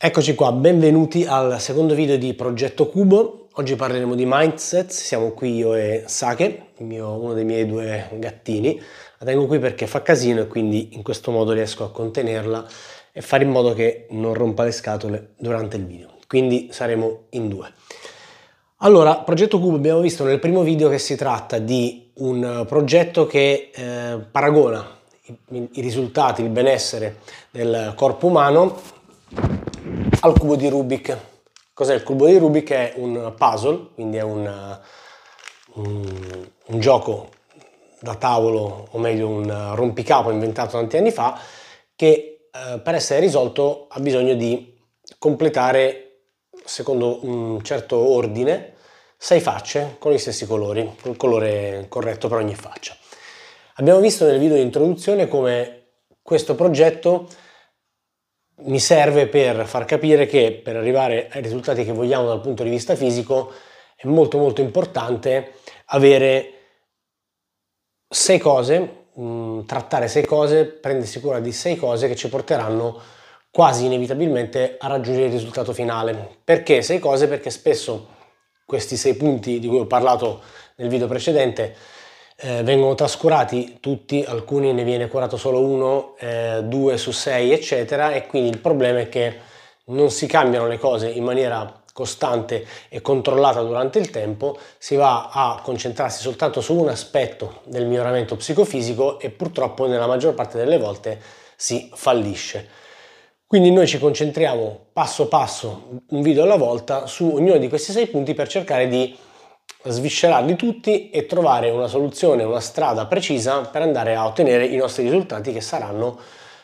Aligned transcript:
Eccoci 0.00 0.36
qua, 0.36 0.52
benvenuti 0.52 1.24
al 1.26 1.60
secondo 1.60 1.92
video 1.92 2.16
di 2.16 2.32
Progetto 2.32 2.86
Cubo. 2.86 3.48
Oggi 3.54 3.74
parleremo 3.74 4.14
di 4.14 4.22
mindset, 4.24 4.90
siamo 4.90 5.32
qui 5.32 5.56
io 5.56 5.74
e 5.74 6.04
Sake, 6.06 6.66
mio, 6.76 7.14
uno 7.14 7.32
dei 7.32 7.44
miei 7.44 7.66
due 7.66 8.08
gattini. 8.12 8.80
La 9.18 9.26
tengo 9.26 9.46
qui 9.46 9.58
perché 9.58 9.88
fa 9.88 10.00
casino 10.00 10.42
e 10.42 10.46
quindi 10.46 10.90
in 10.92 11.02
questo 11.02 11.32
modo 11.32 11.50
riesco 11.50 11.82
a 11.82 11.90
contenerla 11.90 12.64
e 13.10 13.20
fare 13.20 13.42
in 13.42 13.50
modo 13.50 13.74
che 13.74 14.06
non 14.10 14.34
rompa 14.34 14.62
le 14.62 14.70
scatole 14.70 15.30
durante 15.36 15.76
il 15.76 15.84
video. 15.84 16.10
Quindi 16.28 16.68
saremo 16.70 17.22
in 17.30 17.48
due. 17.48 17.68
Allora, 18.76 19.16
Progetto 19.16 19.58
Cubo 19.58 19.74
abbiamo 19.74 19.98
visto 19.98 20.22
nel 20.22 20.38
primo 20.38 20.62
video 20.62 20.88
che 20.88 21.00
si 21.00 21.16
tratta 21.16 21.58
di 21.58 22.10
un 22.18 22.64
progetto 22.68 23.26
che 23.26 23.72
eh, 23.74 24.16
paragona 24.30 24.96
i, 25.24 25.68
i 25.72 25.80
risultati, 25.80 26.42
il 26.42 26.50
benessere 26.50 27.16
del 27.50 27.94
corpo 27.96 28.28
umano 28.28 28.80
al 30.20 30.36
cubo 30.36 30.56
di 30.56 30.68
Rubik. 30.68 31.16
Cos'è 31.72 31.94
il 31.94 32.02
cubo 32.02 32.26
di 32.26 32.38
Rubik? 32.38 32.70
È 32.72 32.92
un 32.96 33.34
puzzle, 33.36 33.90
quindi 33.94 34.16
è 34.16 34.22
un, 34.22 34.80
un, 35.74 36.48
un 36.66 36.80
gioco 36.80 37.28
da 38.00 38.14
tavolo, 38.14 38.88
o 38.90 38.98
meglio 38.98 39.28
un 39.28 39.74
rompicapo 39.74 40.30
inventato 40.30 40.72
tanti 40.72 40.96
anni 40.96 41.10
fa, 41.10 41.38
che 41.94 42.48
eh, 42.50 42.78
per 42.80 42.94
essere 42.94 43.20
risolto 43.20 43.86
ha 43.88 44.00
bisogno 44.00 44.34
di 44.34 44.76
completare, 45.18 46.22
secondo 46.64 47.24
un 47.24 47.62
certo 47.62 47.96
ordine, 47.96 48.74
sei 49.16 49.40
facce 49.40 49.96
con 49.98 50.12
gli 50.12 50.18
stessi 50.18 50.46
colori, 50.46 50.88
il 51.04 51.16
colore 51.16 51.86
corretto 51.88 52.28
per 52.28 52.38
ogni 52.38 52.54
faccia. 52.54 52.96
Abbiamo 53.74 54.00
visto 54.00 54.24
nel 54.24 54.38
video 54.38 54.56
di 54.56 54.62
introduzione 54.62 55.28
come 55.28 55.74
questo 56.22 56.56
progetto 56.56 57.28
mi 58.60 58.80
serve 58.80 59.26
per 59.26 59.66
far 59.66 59.84
capire 59.84 60.26
che 60.26 60.60
per 60.62 60.76
arrivare 60.76 61.28
ai 61.30 61.42
risultati 61.42 61.84
che 61.84 61.92
vogliamo 61.92 62.26
dal 62.26 62.40
punto 62.40 62.62
di 62.62 62.70
vista 62.70 62.96
fisico 62.96 63.52
è 63.94 64.06
molto 64.06 64.38
molto 64.38 64.60
importante 64.60 65.54
avere 65.86 66.52
sei 68.08 68.38
cose, 68.38 69.06
mh, 69.12 69.22
mm, 69.22 69.60
trattare 69.66 70.08
sei 70.08 70.24
cose, 70.24 70.64
prendersi 70.64 71.20
cura 71.20 71.40
di 71.40 71.52
sei 71.52 71.76
cose 71.76 72.08
che 72.08 72.16
ci 72.16 72.28
porteranno 72.28 73.00
quasi 73.50 73.86
inevitabilmente 73.86 74.76
a 74.78 74.88
raggiungere 74.88 75.26
il 75.26 75.32
risultato 75.32 75.72
finale. 75.72 76.38
Perché 76.44 76.82
sei 76.82 76.98
cose? 76.98 77.28
Perché 77.28 77.50
spesso 77.50 78.16
questi 78.64 78.96
sei 78.96 79.14
punti 79.14 79.58
di 79.58 79.66
cui 79.66 79.78
ho 79.78 79.86
parlato 79.86 80.42
nel 80.76 80.88
video 80.88 81.06
precedente 81.06 81.74
eh, 82.40 82.62
vengono 82.62 82.94
trascurati 82.94 83.78
tutti, 83.80 84.24
alcuni 84.26 84.72
ne 84.72 84.84
viene 84.84 85.08
curato 85.08 85.36
solo 85.36 85.60
uno, 85.60 86.14
eh, 86.18 86.60
due 86.62 86.96
su 86.96 87.10
sei, 87.10 87.52
eccetera, 87.52 88.12
e 88.12 88.26
quindi 88.26 88.50
il 88.50 88.58
problema 88.58 89.00
è 89.00 89.08
che 89.08 89.36
non 89.86 90.10
si 90.10 90.26
cambiano 90.26 90.68
le 90.68 90.78
cose 90.78 91.08
in 91.08 91.24
maniera 91.24 91.82
costante 91.92 92.64
e 92.88 93.00
controllata 93.00 93.60
durante 93.62 93.98
il 93.98 94.10
tempo, 94.10 94.56
si 94.78 94.94
va 94.94 95.30
a 95.32 95.60
concentrarsi 95.60 96.20
soltanto 96.20 96.60
su 96.60 96.74
un 96.74 96.88
aspetto 96.88 97.62
del 97.64 97.86
miglioramento 97.86 98.36
psicofisico 98.36 99.18
e 99.18 99.30
purtroppo 99.30 99.86
nella 99.86 100.06
maggior 100.06 100.34
parte 100.34 100.58
delle 100.58 100.78
volte 100.78 101.20
si 101.56 101.90
fallisce. 101.92 102.68
Quindi 103.48 103.72
noi 103.72 103.88
ci 103.88 103.98
concentriamo 103.98 104.90
passo 104.92 105.26
passo, 105.26 106.02
un 106.10 106.22
video 106.22 106.44
alla 106.44 106.56
volta, 106.56 107.06
su 107.06 107.32
ognuno 107.34 107.58
di 107.58 107.68
questi 107.68 107.90
sei 107.90 108.06
punti 108.06 108.32
per 108.34 108.46
cercare 108.46 108.86
di 108.86 109.16
sviscerarli 109.84 110.56
tutti 110.56 111.10
e 111.10 111.26
trovare 111.26 111.70
una 111.70 111.86
soluzione, 111.86 112.42
una 112.42 112.60
strada 112.60 113.06
precisa 113.06 113.60
per 113.60 113.82
andare 113.82 114.14
a 114.14 114.26
ottenere 114.26 114.66
i 114.66 114.76
nostri 114.76 115.04
risultati 115.04 115.52
che 115.52 115.60
saranno 115.60 116.18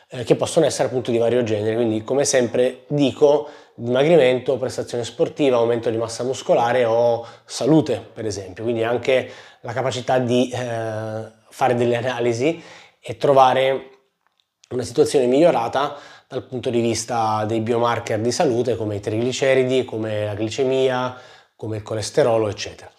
eh, 0.08 0.24
che 0.24 0.36
possono 0.36 0.66
essere 0.66 0.88
appunto 0.88 1.10
di 1.10 1.18
vario 1.18 1.42
genere. 1.42 1.76
Quindi 1.76 2.04
come 2.04 2.24
sempre 2.24 2.84
dico 2.88 3.48
dimagrimento, 3.74 4.56
prestazione 4.56 5.04
sportiva, 5.04 5.56
aumento 5.56 5.90
di 5.90 5.96
massa 5.96 6.22
muscolare 6.22 6.84
o 6.84 7.26
salute, 7.44 8.04
per 8.12 8.24
esempio. 8.26 8.62
Quindi 8.62 8.84
anche 8.84 9.30
la 9.60 9.72
capacità 9.72 10.18
di 10.18 10.50
eh, 10.50 11.22
fare 11.48 11.74
delle 11.74 11.96
analisi 11.96 12.62
e 13.00 13.16
trovare 13.16 13.90
una 14.70 14.82
situazione 14.82 15.26
migliorata 15.26 15.96
dal 16.28 16.44
punto 16.46 16.70
di 16.70 16.80
vista 16.80 17.44
dei 17.46 17.60
biomarker 17.60 18.20
di 18.20 18.32
salute 18.32 18.76
come 18.76 18.96
i 18.96 19.00
trigliceridi, 19.00 19.84
come 19.84 20.24
la 20.24 20.34
glicemia, 20.34 21.16
come 21.56 21.76
il 21.76 21.82
colesterolo, 21.82 22.48
eccetera. 22.48 22.90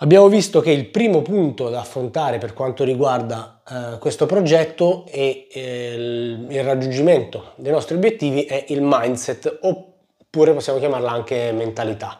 Abbiamo 0.00 0.28
visto 0.28 0.60
che 0.60 0.70
il 0.70 0.86
primo 0.86 1.22
punto 1.22 1.70
da 1.70 1.80
affrontare 1.80 2.38
per 2.38 2.52
quanto 2.52 2.84
riguarda 2.84 3.62
eh, 3.68 3.98
questo 3.98 4.26
progetto 4.26 5.04
e 5.08 5.48
eh, 5.50 6.46
il, 6.48 6.62
raggiungimento 6.62 7.54
dei 7.56 7.72
nostri 7.72 7.96
obiettivi 7.96 8.44
è 8.44 8.66
il 8.68 8.80
mindset 8.80 9.58
oppure 9.62 10.52
possiamo 10.52 10.78
chiamarla 10.78 11.10
anche 11.10 11.50
mentalità. 11.50 12.16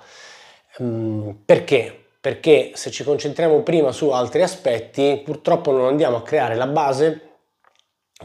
Mm, 0.82 1.30
perché? 1.44 2.06
Perché 2.20 2.72
se 2.74 2.90
ci 2.90 3.04
concentriamo 3.04 3.62
prima 3.62 3.92
su 3.92 4.10
altri 4.10 4.42
aspetti 4.42 5.22
purtroppo 5.24 5.70
non 5.70 5.86
andiamo 5.86 6.16
a 6.16 6.22
creare 6.22 6.56
la 6.56 6.66
base 6.66 7.20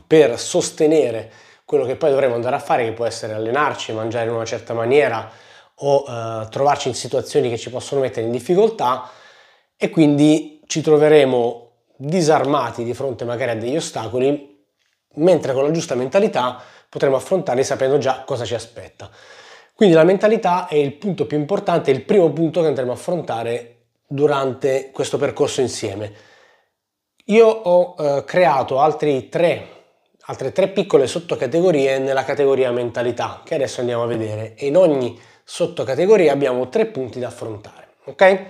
per 0.08 0.40
sostenere 0.40 1.32
quello 1.64 1.86
che 1.86 1.96
poi 1.96 2.10
dovremo 2.10 2.34
andare 2.34 2.56
a 2.56 2.60
fare, 2.60 2.86
che 2.86 2.94
può 2.94 3.06
essere 3.06 3.34
allenarci, 3.34 3.94
mangiare 3.94 4.30
in 4.30 4.34
una 4.34 4.46
certa 4.46 4.74
maniera 4.74 5.30
o 5.76 6.06
eh, 6.08 6.48
trovarci 6.50 6.88
in 6.88 6.96
situazioni 6.96 7.52
che 7.52 7.58
ci 7.60 7.70
possono 7.70 8.02
mettere 8.02 8.26
in 8.26 8.32
difficoltà 8.32 9.12
e 9.78 9.90
quindi 9.90 10.62
ci 10.68 10.82
troveremo 10.82 11.72
disarmati 11.96 12.84
di 12.84 12.94
fronte 12.94 13.26
magari 13.26 13.52
a 13.52 13.56
degli 13.56 13.76
ostacoli, 13.76 14.66
mentre 15.16 15.54
con 15.54 15.64
la 15.64 15.72
giusta 15.72 15.96
mentalità 15.96 16.62
potremo 16.90 17.16
affrontarli 17.16 17.64
sapendo 17.64 17.98
già 17.98 18.24
cosa 18.26 18.46
ci 18.46 18.54
aspetta. 18.56 19.10
Quindi 19.76 19.96
la 19.96 20.04
mentalità 20.04 20.68
è 20.68 20.76
il 20.76 20.94
punto 20.94 21.26
più 21.26 21.38
importante, 21.38 21.92
il 21.92 22.04
primo 22.04 22.32
punto 22.32 22.62
che 22.62 22.68
andremo 22.68 22.92
a 22.92 22.96
affrontare 22.96 23.86
durante 24.08 24.92
questo 24.92 25.18
percorso 25.18 25.62
insieme. 25.62 26.14
Io 27.26 27.48
ho 27.48 27.96
eh, 27.98 28.24
creato 28.26 28.76
tre, 29.30 29.68
altre 30.26 30.52
tre 30.52 30.68
piccole 30.68 31.08
sottocategorie 31.08 31.98
nella 31.98 32.24
categoria 32.24 32.72
mentalità, 32.72 33.42
che 33.44 33.56
adesso 33.56 33.80
andiamo 33.80 34.04
a 34.04 34.08
vedere, 34.08 34.56
e 34.56 34.68
in 34.68 34.78
ogni 34.78 35.20
sottocategoria 35.44 36.32
abbiamo 36.32 36.70
tre 36.70 36.86
punti 36.86 37.20
da 37.20 37.28
affrontare. 37.28 37.88
Ok? 38.06 38.46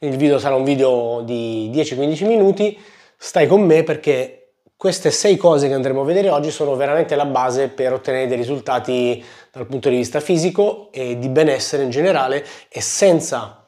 Il 0.00 0.16
video 0.16 0.38
sarà 0.38 0.54
un 0.54 0.64
video 0.64 1.20
di 1.24 1.70
10-15 1.72 2.26
minuti, 2.26 2.78
stai 3.16 3.46
con 3.46 3.60
me 3.62 3.82
perché 3.82 4.52
queste 4.76 5.10
sei 5.10 5.36
cose 5.36 5.68
che 5.68 5.74
andremo 5.74 6.00
a 6.00 6.04
vedere 6.04 6.30
oggi 6.30 6.50
sono 6.50 6.74
veramente 6.74 7.14
la 7.14 7.26
base 7.26 7.68
per 7.68 7.92
ottenere 7.92 8.26
dei 8.26 8.38
risultati 8.38 9.22
dal 9.52 9.66
punto 9.66 9.90
di 9.90 9.96
vista 9.96 10.20
fisico 10.20 10.90
e 10.90 11.18
di 11.18 11.28
benessere 11.28 11.82
in 11.82 11.90
generale 11.90 12.46
e 12.70 12.80
senza 12.80 13.66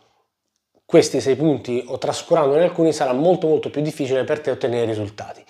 questi 0.87 1.21
sei 1.21 1.37
punti 1.37 1.85
o 1.87 1.99
trascurandone 1.99 2.63
alcuni 2.63 2.95
sarà 2.95 3.13
molto 3.13 3.47
molto 3.47 3.69
più 3.69 3.83
difficile 3.83 4.25
per 4.25 4.41
te 4.41 4.51
ottenere 4.51 4.87
risultati. 4.87 5.45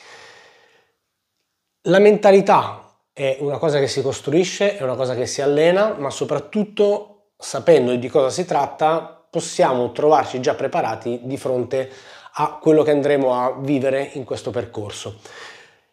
La 1.83 2.01
mentalità 2.01 2.97
è 3.13 3.37
una 3.39 3.59
cosa 3.59 3.79
che 3.79 3.87
si 3.87 4.03
costruisce, 4.03 4.77
è 4.77 4.83
una 4.83 4.97
cosa 4.97 5.15
che 5.15 5.27
si 5.27 5.43
allena, 5.43 5.95
ma 5.97 6.11
soprattutto 6.11 7.31
sapendo 7.37 7.95
di 7.95 8.09
cosa 8.09 8.31
si 8.31 8.45
tratta 8.45 9.22
possiamo 9.33 9.93
trovarci 9.93 10.43
già 10.43 10.53
preparati 10.53 11.21
di 11.23 11.39
fronte 11.39 11.91
a 12.35 12.59
quello 12.61 12.83
che 12.83 12.91
andremo 12.91 13.33
a 13.33 13.57
vivere 13.59 14.11
in 14.13 14.25
questo 14.25 14.51
percorso. 14.51 15.21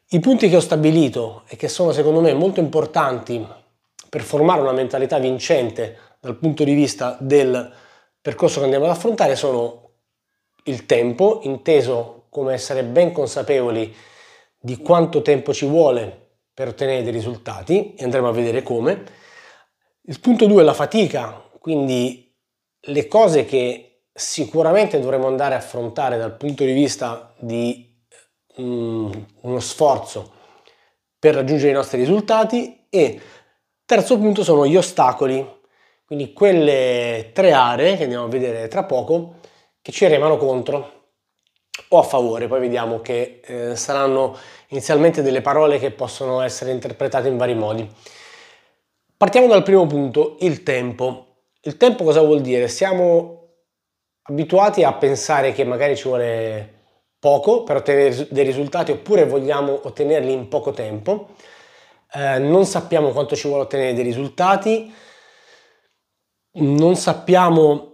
I 0.09 0.19
punti 0.19 0.49
che 0.49 0.57
ho 0.57 0.59
stabilito 0.59 1.43
e 1.47 1.55
che 1.55 1.69
sono 1.69 1.93
secondo 1.93 2.19
me 2.19 2.33
molto 2.33 2.59
importanti 2.59 3.47
per 4.09 4.23
formare 4.23 4.59
una 4.59 4.73
mentalità 4.73 5.19
vincente 5.19 5.97
dal 6.19 6.35
punto 6.35 6.65
di 6.65 6.73
vista 6.73 7.15
del 7.17 7.71
percorso 8.19 8.57
che 8.57 8.65
andiamo 8.65 8.83
ad 8.83 8.91
affrontare 8.91 9.37
sono 9.37 9.91
il 10.63 10.85
tempo, 10.85 11.39
inteso 11.43 12.25
come 12.29 12.51
essere 12.51 12.83
ben 12.83 13.13
consapevoli 13.13 13.95
di 14.59 14.79
quanto 14.79 15.21
tempo 15.21 15.53
ci 15.53 15.65
vuole 15.65 16.31
per 16.53 16.67
ottenere 16.67 17.03
dei 17.03 17.13
risultati 17.13 17.93
e 17.93 18.03
andremo 18.03 18.27
a 18.27 18.33
vedere 18.33 18.63
come. 18.63 19.03
Il 20.01 20.19
punto 20.19 20.45
2 20.45 20.61
è 20.61 20.65
la 20.65 20.73
fatica, 20.73 21.41
quindi 21.57 22.28
le 22.81 23.07
cose 23.07 23.45
che 23.45 24.03
sicuramente 24.13 24.99
dovremo 24.99 25.27
andare 25.27 25.55
a 25.55 25.59
affrontare 25.59 26.17
dal 26.17 26.35
punto 26.35 26.63
di 26.63 26.73
vista 26.73 27.33
di 27.37 28.03
um, 28.57 29.25
uno 29.41 29.59
sforzo 29.59 30.33
per 31.17 31.35
raggiungere 31.35 31.71
i 31.71 31.73
nostri 31.73 31.99
risultati 31.99 32.87
e 32.89 33.19
terzo 33.85 34.17
punto 34.17 34.43
sono 34.43 34.65
gli 34.65 34.77
ostacoli, 34.77 35.45
quindi 36.05 36.33
quelle 36.33 37.31
tre 37.33 37.51
aree 37.51 37.97
che 37.97 38.03
andiamo 38.03 38.25
a 38.25 38.29
vedere 38.29 38.67
tra 38.67 38.83
poco 38.83 39.35
che 39.81 39.91
ci 39.91 40.07
remano 40.07 40.37
contro 40.37 40.97
o 41.89 41.97
a 41.97 42.03
favore, 42.03 42.47
poi 42.47 42.59
vediamo 42.59 43.01
che 43.01 43.41
eh, 43.43 43.75
saranno 43.75 44.37
inizialmente 44.67 45.21
delle 45.21 45.41
parole 45.41 45.79
che 45.79 45.91
possono 45.91 46.41
essere 46.41 46.71
interpretate 46.71 47.27
in 47.27 47.37
vari 47.37 47.55
modi. 47.55 47.89
Partiamo 49.17 49.47
dal 49.47 49.63
primo 49.63 49.85
punto, 49.87 50.37
il 50.41 50.63
tempo. 50.63 51.28
Il 51.61 51.75
tempo 51.75 52.05
cosa 52.05 52.21
vuol 52.21 52.39
dire? 52.39 52.69
Siamo 52.69 53.39
abituati 54.23 54.83
a 54.83 54.93
pensare 54.93 55.51
che 55.51 55.65
magari 55.65 55.97
ci 55.97 56.07
vuole 56.07 56.77
poco 57.19 57.63
per 57.63 57.75
ottenere 57.77 58.27
dei 58.29 58.45
risultati 58.45 58.91
oppure 58.91 59.25
vogliamo 59.25 59.77
ottenerli 59.83 60.31
in 60.31 60.47
poco 60.47 60.71
tempo. 60.71 61.29
eh, 62.13 62.39
non 62.39 62.65
sappiamo 62.65 63.11
quanto 63.11 63.35
ci 63.35 63.47
vuole 63.47 63.63
ottenere 63.63 63.93
dei 63.93 64.03
risultati, 64.03 64.91
non 66.53 66.95
sappiamo 66.95 67.93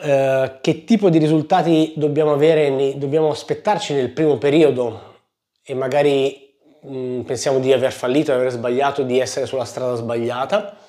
eh, 0.00 0.58
che 0.60 0.84
tipo 0.84 1.10
di 1.10 1.18
risultati 1.18 1.92
dobbiamo 1.96 2.32
avere, 2.32 2.96
dobbiamo 2.96 3.30
aspettarci 3.30 3.94
nel 3.94 4.10
primo 4.10 4.38
periodo 4.38 5.16
e 5.62 5.74
magari 5.74 6.54
mh, 6.82 6.96
mm, 6.96 7.20
pensiamo 7.22 7.58
di 7.58 7.72
aver 7.72 7.92
fallito, 7.92 8.32
di 8.32 8.38
aver 8.38 8.52
sbagliato, 8.52 9.02
di 9.02 9.18
essere 9.18 9.46
sulla 9.46 9.64
strada 9.64 9.96
sbagliata 9.96 10.82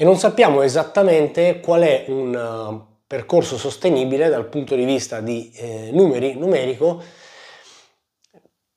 e 0.00 0.04
non 0.04 0.16
sappiamo 0.16 0.62
esattamente 0.62 1.60
qual 1.60 1.82
è 1.82 2.06
un 2.08 2.34
uh, 2.34 3.02
percorso 3.06 3.58
sostenibile 3.58 4.30
dal 4.30 4.48
punto 4.48 4.74
di 4.74 4.86
vista 4.86 5.20
di 5.20 5.52
eh, 5.54 5.90
numeri, 5.92 6.36
numerico 6.36 7.02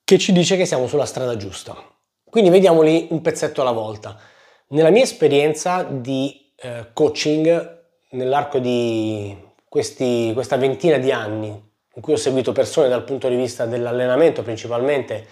che 0.03 0.17
ci 0.17 0.33
dice 0.33 0.57
che 0.57 0.65
siamo 0.65 0.85
sulla 0.85 1.05
strada 1.05 1.37
giusta. 1.37 1.81
Quindi 2.29 2.49
vediamoli 2.49 3.07
un 3.11 3.21
pezzetto 3.21 3.61
alla 3.61 3.71
volta. 3.71 4.19
Nella 4.71 4.89
mia 4.89 5.03
esperienza 5.03 5.83
di 5.83 6.51
eh, 6.57 6.87
coaching, 6.91 7.83
nell'arco 8.09 8.59
di 8.59 9.33
questi, 9.69 10.31
questa 10.33 10.57
ventina 10.57 10.97
di 10.97 11.13
anni, 11.13 11.47
in 11.47 12.01
cui 12.01 12.11
ho 12.11 12.17
seguito 12.17 12.51
persone 12.51 12.89
dal 12.89 13.05
punto 13.05 13.29
di 13.29 13.37
vista 13.37 13.65
dell'allenamento 13.65 14.41
principalmente 14.41 15.25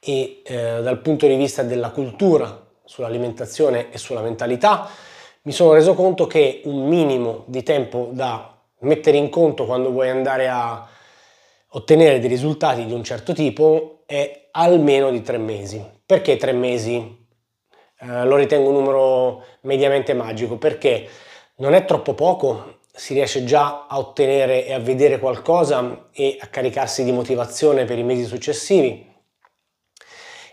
e 0.00 0.40
eh, 0.42 0.80
dal 0.80 1.02
punto 1.02 1.26
di 1.26 1.36
vista 1.36 1.62
della 1.62 1.90
cultura 1.90 2.66
sull'alimentazione 2.82 3.92
e 3.92 3.98
sulla 3.98 4.22
mentalità, 4.22 5.12
mi 5.44 5.52
sono 5.52 5.74
reso 5.74 5.94
conto 5.94 6.26
che 6.26 6.62
un 6.64 6.88
minimo 6.88 7.44
di 7.46 7.62
tempo 7.62 8.08
da 8.12 8.56
mettere 8.80 9.18
in 9.18 9.28
conto 9.28 9.66
quando 9.66 9.90
vuoi 9.90 10.08
andare 10.08 10.48
a 10.48 10.88
ottenere 11.68 12.18
dei 12.18 12.28
risultati 12.28 12.86
di 12.86 12.92
un 12.92 13.04
certo 13.04 13.34
tipo 13.34 14.02
è 14.06 14.48
almeno 14.52 15.10
di 15.10 15.20
tre 15.20 15.36
mesi. 15.36 15.84
Perché 16.06 16.36
tre 16.36 16.52
mesi? 16.52 17.26
Eh, 18.00 18.24
lo 18.24 18.36
ritengo 18.36 18.70
un 18.70 18.74
numero 18.74 19.44
mediamente 19.62 20.14
magico 20.14 20.56
perché 20.56 21.08
non 21.56 21.74
è 21.74 21.84
troppo 21.84 22.14
poco, 22.14 22.78
si 22.90 23.12
riesce 23.12 23.44
già 23.44 23.86
a 23.86 23.98
ottenere 23.98 24.64
e 24.66 24.72
a 24.72 24.78
vedere 24.78 25.18
qualcosa 25.18 26.08
e 26.12 26.38
a 26.40 26.46
caricarsi 26.46 27.04
di 27.04 27.12
motivazione 27.12 27.84
per 27.84 27.98
i 27.98 28.02
mesi 28.02 28.24
successivi. 28.24 29.12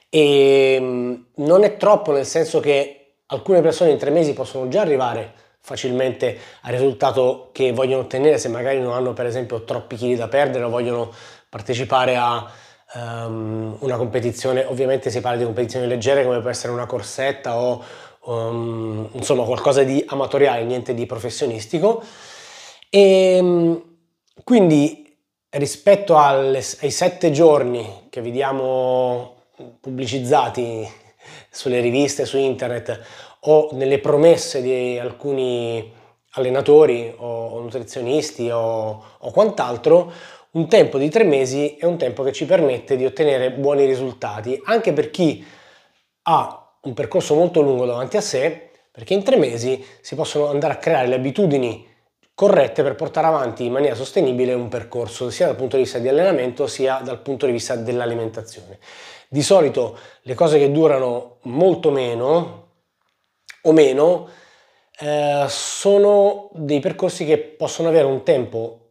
E 0.10 0.78
mm, 0.82 1.14
non 1.36 1.64
è 1.64 1.78
troppo 1.78 2.12
nel 2.12 2.26
senso 2.26 2.60
che 2.60 3.01
alcune 3.32 3.62
persone 3.62 3.92
in 3.92 3.98
tre 3.98 4.10
mesi 4.10 4.34
possono 4.34 4.68
già 4.68 4.82
arrivare 4.82 5.34
facilmente 5.60 6.38
al 6.62 6.72
risultato 6.72 7.50
che 7.52 7.72
vogliono 7.72 8.04
ottenere 8.04 8.38
se 8.38 8.48
magari 8.48 8.80
non 8.80 8.94
hanno 8.94 9.14
per 9.14 9.26
esempio 9.26 9.64
troppi 9.64 9.96
chili 9.96 10.16
da 10.16 10.28
perdere 10.28 10.64
o 10.64 10.70
vogliono 10.70 11.12
partecipare 11.50 12.16
a 12.16 12.50
um, 12.96 13.76
una 13.80 13.96
competizione, 13.98 14.66
ovviamente 14.66 15.10
si 15.10 15.22
parla 15.22 15.38
di 15.38 15.44
competizioni 15.44 15.88
leggere 15.88 16.24
come 16.24 16.40
può 16.40 16.50
essere 16.50 16.74
una 16.74 16.86
corsetta 16.86 17.60
o 17.60 17.84
um, 18.26 19.08
insomma 19.14 19.44
qualcosa 19.44 19.84
di 19.84 20.04
amatoriale, 20.08 20.64
niente 20.64 20.94
di 20.94 21.06
professionistico. 21.06 22.04
E 22.90 23.36
ehm, 23.36 23.84
quindi 24.44 25.16
rispetto 25.50 26.18
alle, 26.18 26.64
ai 26.82 26.92
sette 26.92 27.32
giorni 27.32 28.08
che 28.10 28.22
vediamo 28.22 29.36
pubblicizzati 29.80 30.90
sulle 31.52 31.82
riviste, 31.82 32.26
su 32.26 32.38
internet 32.38 33.00
o 33.42 33.70
nelle 33.74 34.00
promesse 34.00 34.62
di 34.62 34.98
alcuni 34.98 35.92
allenatori 36.32 37.14
o 37.18 37.60
nutrizionisti 37.60 38.50
o, 38.50 39.04
o 39.18 39.32
quant'altro, 39.32 40.12
un 40.52 40.68
tempo 40.68 40.98
di 40.98 41.10
tre 41.10 41.24
mesi 41.24 41.76
è 41.76 41.86
un 41.86 41.98
tempo 41.98 42.24
che 42.24 42.32
ci 42.32 42.46
permette 42.46 42.96
di 42.96 43.06
ottenere 43.06 43.52
buoni 43.52 43.86
risultati, 43.86 44.60
anche 44.66 44.94
per 44.94 45.12
chi 45.12 45.46
ha 46.24 46.74
un 46.82 46.94
percorso 46.94 47.36
molto 47.36 47.62
lungo 47.62 47.86
davanti 47.86 48.18
a 48.18 48.22
sé, 48.22 48.70
perché 48.92 49.14
in 49.14 49.24
tre 49.24 49.38
mesi 49.38 49.86
si 50.02 50.16
possono 50.16 50.48
andare 50.48 50.74
a 50.74 50.78
creare 50.78 51.08
le 51.08 51.16
abitudini 51.16 51.88
corrette 52.34 52.82
per 52.82 52.96
portare 52.96 53.28
avanti 53.28 53.66
in 53.66 53.72
maniera 53.72 53.96
sostenibile 53.96 54.54
un 54.54 54.68
percorso 54.68 55.30
sia 55.30 55.46
dal 55.48 55.56
punto 55.56 55.76
di 55.76 55.84
vista 55.84 56.00
di 56.00 56.08
allenamento 56.08 56.66
sia 56.66 57.00
dal 57.04 57.22
punto 57.22 57.46
di 57.46 57.52
vista 57.52 57.76
dell'alimentazione. 57.76 58.80
Di 59.34 59.44
solito 59.44 59.98
le 60.24 60.34
cose 60.34 60.60
che 60.60 60.74
durano 60.74 61.38
molto 61.44 61.90
meno 61.90 62.68
o 63.62 63.72
meno 63.72 64.28
eh, 65.00 65.46
sono 65.48 66.50
dei 66.52 66.82
percorsi 66.82 67.24
che 67.24 67.38
possono 67.38 67.88
avere 67.88 68.04
un 68.04 68.24
tempo 68.24 68.90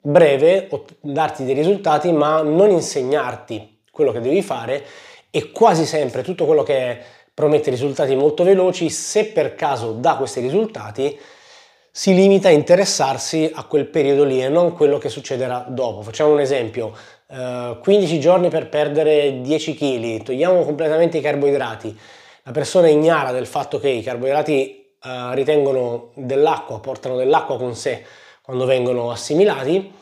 breve, 0.00 0.68
darti 1.00 1.44
dei 1.44 1.54
risultati, 1.54 2.12
ma 2.12 2.40
non 2.40 2.70
insegnarti 2.70 3.82
quello 3.90 4.12
che 4.12 4.20
devi 4.20 4.42
fare 4.42 4.86
e 5.28 5.50
quasi 5.50 5.84
sempre 5.84 6.22
tutto 6.22 6.46
quello 6.46 6.62
che 6.62 6.96
promette 7.34 7.70
risultati 7.70 8.14
molto 8.14 8.44
veloci, 8.44 8.90
se 8.90 9.26
per 9.26 9.56
caso 9.56 9.90
dà 9.90 10.14
questi 10.14 10.38
risultati, 10.38 11.18
si 11.90 12.14
limita 12.14 12.46
a 12.46 12.52
interessarsi 12.52 13.50
a 13.52 13.64
quel 13.64 13.88
periodo 13.88 14.22
lì 14.22 14.40
e 14.40 14.48
non 14.48 14.72
quello 14.72 14.98
che 14.98 15.08
succederà 15.08 15.66
dopo. 15.68 16.02
Facciamo 16.02 16.30
un 16.30 16.38
esempio, 16.38 16.94
eh, 17.30 17.78
15 17.80 18.18
giorni 18.18 18.48
per 18.48 18.68
perdere 18.68 19.40
10 19.40 19.74
kg, 19.74 20.22
togliamo 20.22 20.64
completamente 20.64 21.18
i 21.18 21.20
carboidrati, 21.20 21.96
la 22.42 22.52
persona 22.52 22.88
ignara 22.88 23.30
del 23.30 23.46
fatto 23.46 23.78
che 23.78 23.88
i 23.88 24.02
carboidrati 24.02 24.94
eh, 25.02 25.34
ritengono 25.34 26.10
dell'acqua, 26.14 26.80
portano 26.80 27.16
dell'acqua 27.16 27.56
con 27.56 27.74
sé 27.76 28.04
quando 28.42 28.64
vengono 28.64 29.10
assimilati, 29.12 29.92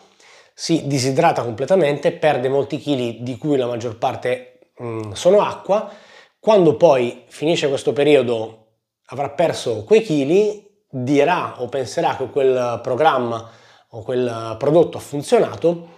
si 0.55 0.87
disidrata 0.87 1.43
completamente, 1.43 2.13
perde 2.13 2.49
molti 2.49 2.79
chili 2.79 3.23
di 3.23 3.37
cui 3.37 3.57
la 3.57 3.67
maggior 3.67 3.99
parte 3.99 4.61
mh, 4.79 4.87
mm, 4.87 5.13
sono 5.13 5.43
acqua, 5.43 5.93
quando 6.41 6.77
poi 6.77 7.25
finisce 7.27 7.69
questo 7.69 7.93
periodo 7.93 8.67
avrà 9.07 9.29
perso 9.31 9.85
quei 9.85 10.03
chili, 10.03 10.67
dirà 10.89 11.61
o 11.61 11.69
penserà 11.69 12.17
che 12.17 12.31
quel 12.31 12.81
programma 12.83 13.51
o 13.91 14.03
quel 14.03 14.57
prodotto 14.59 14.97
ha 14.97 15.01
funzionato, 15.01 15.97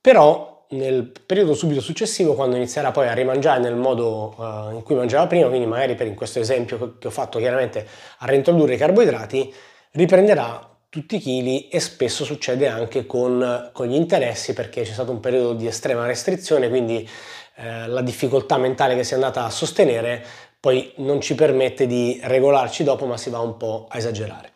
però 0.00 0.57
nel 0.70 1.10
periodo 1.24 1.54
subito 1.54 1.80
successivo, 1.80 2.34
quando 2.34 2.56
inizierà 2.56 2.90
poi 2.90 3.08
a 3.08 3.14
rimangiare 3.14 3.60
nel 3.60 3.74
modo 3.74 4.34
uh, 4.36 4.74
in 4.74 4.82
cui 4.82 4.94
mangiava 4.94 5.26
prima, 5.26 5.48
quindi 5.48 5.66
magari 5.66 5.94
per 5.94 6.06
in 6.06 6.14
questo 6.14 6.40
esempio 6.40 6.96
che 6.98 7.06
ho 7.06 7.10
fatto 7.10 7.38
chiaramente 7.38 7.86
a 8.18 8.26
reintrodurre 8.26 8.74
i 8.74 8.76
carboidrati, 8.76 9.52
riprenderà 9.92 10.68
tutti 10.90 11.16
i 11.16 11.18
chili 11.18 11.68
e 11.68 11.80
spesso 11.80 12.24
succede 12.24 12.66
anche 12.66 13.06
con, 13.06 13.70
con, 13.72 13.86
gli 13.86 13.94
interessi 13.94 14.52
perché 14.52 14.82
c'è 14.82 14.92
stato 14.92 15.10
un 15.10 15.20
periodo 15.20 15.54
di 15.54 15.66
estrema 15.66 16.06
restrizione, 16.06 16.68
quindi 16.68 17.08
eh, 17.56 17.86
la 17.86 18.02
difficoltà 18.02 18.56
mentale 18.58 18.94
che 18.94 19.04
si 19.04 19.12
è 19.12 19.16
andata 19.16 19.44
a 19.44 19.50
sostenere 19.50 20.24
poi 20.60 20.92
non 20.96 21.20
ci 21.20 21.34
permette 21.34 21.86
di 21.86 22.18
regolarci 22.22 22.84
dopo, 22.84 23.06
ma 23.06 23.16
si 23.16 23.30
va 23.30 23.38
un 23.38 23.56
po' 23.56 23.86
a 23.88 23.96
esagerare. 23.96 24.52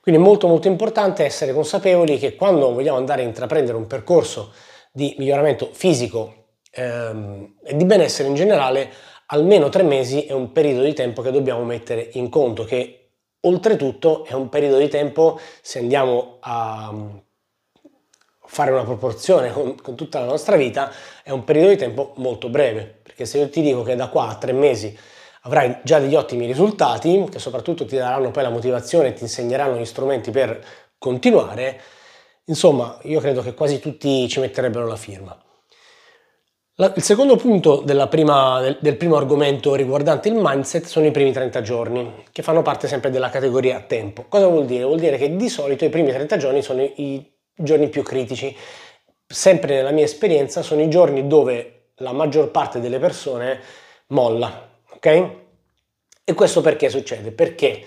Quindi 0.00 0.20
è 0.20 0.24
molto 0.24 0.48
molto 0.48 0.68
importante 0.68 1.24
essere 1.24 1.54
consapevoli 1.54 2.18
che 2.18 2.36
quando 2.36 2.72
vogliamo 2.72 2.98
andare 2.98 3.22
a 3.22 3.24
intraprendere 3.24 3.76
un 3.76 3.86
percorso 3.86 4.52
di 4.96 5.12
miglioramento 5.18 5.70
fisico 5.72 6.50
ehm, 6.70 7.56
e 7.64 7.74
di 7.74 7.84
benessere 7.84 8.28
in 8.28 8.36
generale, 8.36 8.88
almeno 9.26 9.68
tre 9.68 9.82
mesi 9.82 10.24
è 10.24 10.30
un 10.30 10.52
periodo 10.52 10.84
di 10.84 10.94
tempo 10.94 11.20
che 11.20 11.32
dobbiamo 11.32 11.64
mettere 11.64 12.10
in 12.12 12.28
conto, 12.28 12.62
che 12.62 13.08
oltretutto 13.40 14.24
è 14.24 14.34
un 14.34 14.48
periodo 14.48 14.78
di 14.78 14.86
tempo, 14.86 15.40
se 15.60 15.80
andiamo 15.80 16.36
a 16.38 16.94
fare 18.46 18.70
una 18.70 18.84
proporzione 18.84 19.52
con, 19.52 19.74
con 19.82 19.96
tutta 19.96 20.20
la 20.20 20.26
nostra 20.26 20.54
vita, 20.54 20.92
è 21.24 21.30
un 21.30 21.42
periodo 21.42 21.70
di 21.70 21.76
tempo 21.76 22.12
molto 22.18 22.48
breve, 22.48 23.00
perché 23.02 23.26
se 23.26 23.38
io 23.38 23.48
ti 23.48 23.62
dico 23.62 23.82
che 23.82 23.96
da 23.96 24.06
qua 24.06 24.28
a 24.28 24.36
tre 24.36 24.52
mesi 24.52 24.96
avrai 25.42 25.80
già 25.82 25.98
degli 25.98 26.14
ottimi 26.14 26.46
risultati, 26.46 27.26
che 27.28 27.40
soprattutto 27.40 27.84
ti 27.84 27.96
daranno 27.96 28.30
poi 28.30 28.44
la 28.44 28.50
motivazione 28.50 29.08
e 29.08 29.12
ti 29.14 29.24
insegneranno 29.24 29.76
gli 29.76 29.84
strumenti 29.84 30.30
per 30.30 30.64
continuare, 30.98 31.80
insomma, 32.46 32.98
io 33.02 33.20
credo 33.20 33.42
che 33.42 33.54
quasi 33.54 33.78
tutti 33.80 34.28
ci 34.28 34.40
metterebbero 34.40 34.86
la 34.86 34.96
firma. 34.96 35.38
La, 36.76 36.92
il 36.96 37.02
secondo 37.02 37.36
punto 37.36 37.84
prima, 38.08 38.60
del, 38.60 38.78
del, 38.80 38.96
primo 38.96 39.16
argomento 39.16 39.76
riguardante 39.76 40.28
il 40.28 40.34
mindset 40.36 40.86
sono 40.86 41.06
i 41.06 41.12
primi 41.12 41.30
30 41.30 41.62
giorni, 41.62 42.24
che 42.32 42.42
fanno 42.42 42.62
parte 42.62 42.88
sempre 42.88 43.10
della 43.10 43.30
categoria 43.30 43.80
tempo. 43.82 44.24
Cosa 44.28 44.48
vuol 44.48 44.66
dire? 44.66 44.82
Vuol 44.82 44.98
dire 44.98 45.16
che 45.16 45.36
di 45.36 45.48
solito 45.48 45.84
i 45.84 45.88
primi 45.88 46.10
30 46.10 46.36
giorni 46.36 46.62
sono 46.62 46.82
i, 46.82 46.92
i 46.96 47.32
giorni 47.54 47.88
più 47.88 48.02
critici. 48.02 48.56
Sempre 49.26 49.76
nella 49.76 49.92
mia 49.92 50.04
esperienza 50.04 50.62
sono 50.62 50.82
i 50.82 50.90
giorni 50.90 51.28
dove 51.28 51.90
la 51.98 52.12
maggior 52.12 52.50
parte 52.50 52.80
delle 52.80 52.98
persone 52.98 53.60
molla, 54.08 54.68
ok? 54.94 55.30
E 56.24 56.34
questo 56.34 56.60
perché 56.60 56.88
succede? 56.88 57.30
Perché 57.30 57.84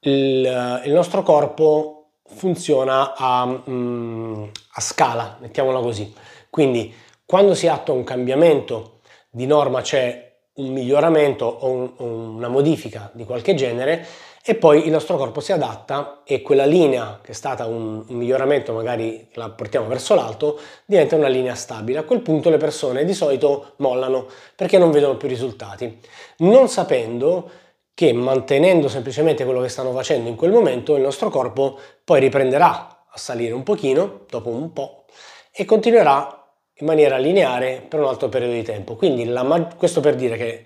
il, 0.00 0.82
il 0.84 0.92
nostro 0.92 1.22
corpo 1.22 1.95
funziona 2.28 3.14
a, 3.16 3.62
mm, 3.68 4.44
a 4.74 4.80
scala, 4.80 5.36
mettiamola 5.40 5.80
così. 5.80 6.12
Quindi 6.50 6.94
quando 7.24 7.54
si 7.54 7.68
attua 7.68 7.94
un 7.94 8.04
cambiamento 8.04 9.00
di 9.30 9.46
norma 9.46 9.80
c'è 9.80 10.24
un 10.54 10.72
miglioramento 10.72 11.44
o 11.44 11.70
un, 11.70 11.92
una 12.36 12.48
modifica 12.48 13.10
di 13.12 13.24
qualche 13.24 13.54
genere, 13.54 14.06
e 14.48 14.54
poi 14.54 14.84
il 14.84 14.92
nostro 14.92 15.16
corpo 15.16 15.40
si 15.40 15.50
adatta 15.50 16.20
e 16.22 16.40
quella 16.40 16.66
linea 16.66 17.18
che 17.20 17.32
è 17.32 17.34
stata 17.34 17.66
un, 17.66 18.04
un 18.06 18.16
miglioramento, 18.16 18.72
magari 18.72 19.26
la 19.32 19.50
portiamo 19.50 19.88
verso 19.88 20.14
l'alto, 20.14 20.60
diventa 20.84 21.16
una 21.16 21.26
linea 21.26 21.56
stabile. 21.56 21.98
A 21.98 22.04
quel 22.04 22.20
punto 22.20 22.48
le 22.48 22.56
persone 22.56 23.04
di 23.04 23.12
solito 23.12 23.72
mollano 23.78 24.28
perché 24.54 24.78
non 24.78 24.92
vedono 24.92 25.16
più 25.16 25.26
risultati, 25.26 25.98
non 26.38 26.68
sapendo 26.68 27.50
che 27.96 28.12
mantenendo 28.12 28.88
semplicemente 28.88 29.46
quello 29.46 29.62
che 29.62 29.70
stanno 29.70 29.90
facendo 29.90 30.28
in 30.28 30.36
quel 30.36 30.52
momento 30.52 30.96
il 30.96 31.00
nostro 31.00 31.30
corpo 31.30 31.78
poi 32.04 32.20
riprenderà 32.20 33.06
a 33.10 33.16
salire 33.16 33.54
un 33.54 33.62
pochino, 33.62 34.26
dopo 34.28 34.50
un 34.50 34.70
po', 34.74 35.06
e 35.50 35.64
continuerà 35.64 36.46
in 36.74 36.86
maniera 36.86 37.16
lineare 37.16 37.82
per 37.88 38.00
un 38.00 38.08
altro 38.08 38.28
periodo 38.28 38.52
di 38.52 38.62
tempo. 38.62 38.96
Quindi 38.96 39.24
la, 39.24 39.74
questo 39.78 40.00
per 40.00 40.14
dire 40.14 40.36
che 40.36 40.64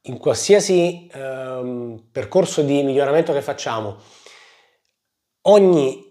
in 0.00 0.18
qualsiasi 0.18 1.08
ehm, 1.12 2.08
percorso 2.10 2.62
di 2.62 2.82
miglioramento 2.82 3.32
che 3.32 3.42
facciamo, 3.42 3.98
ogni 5.42 6.04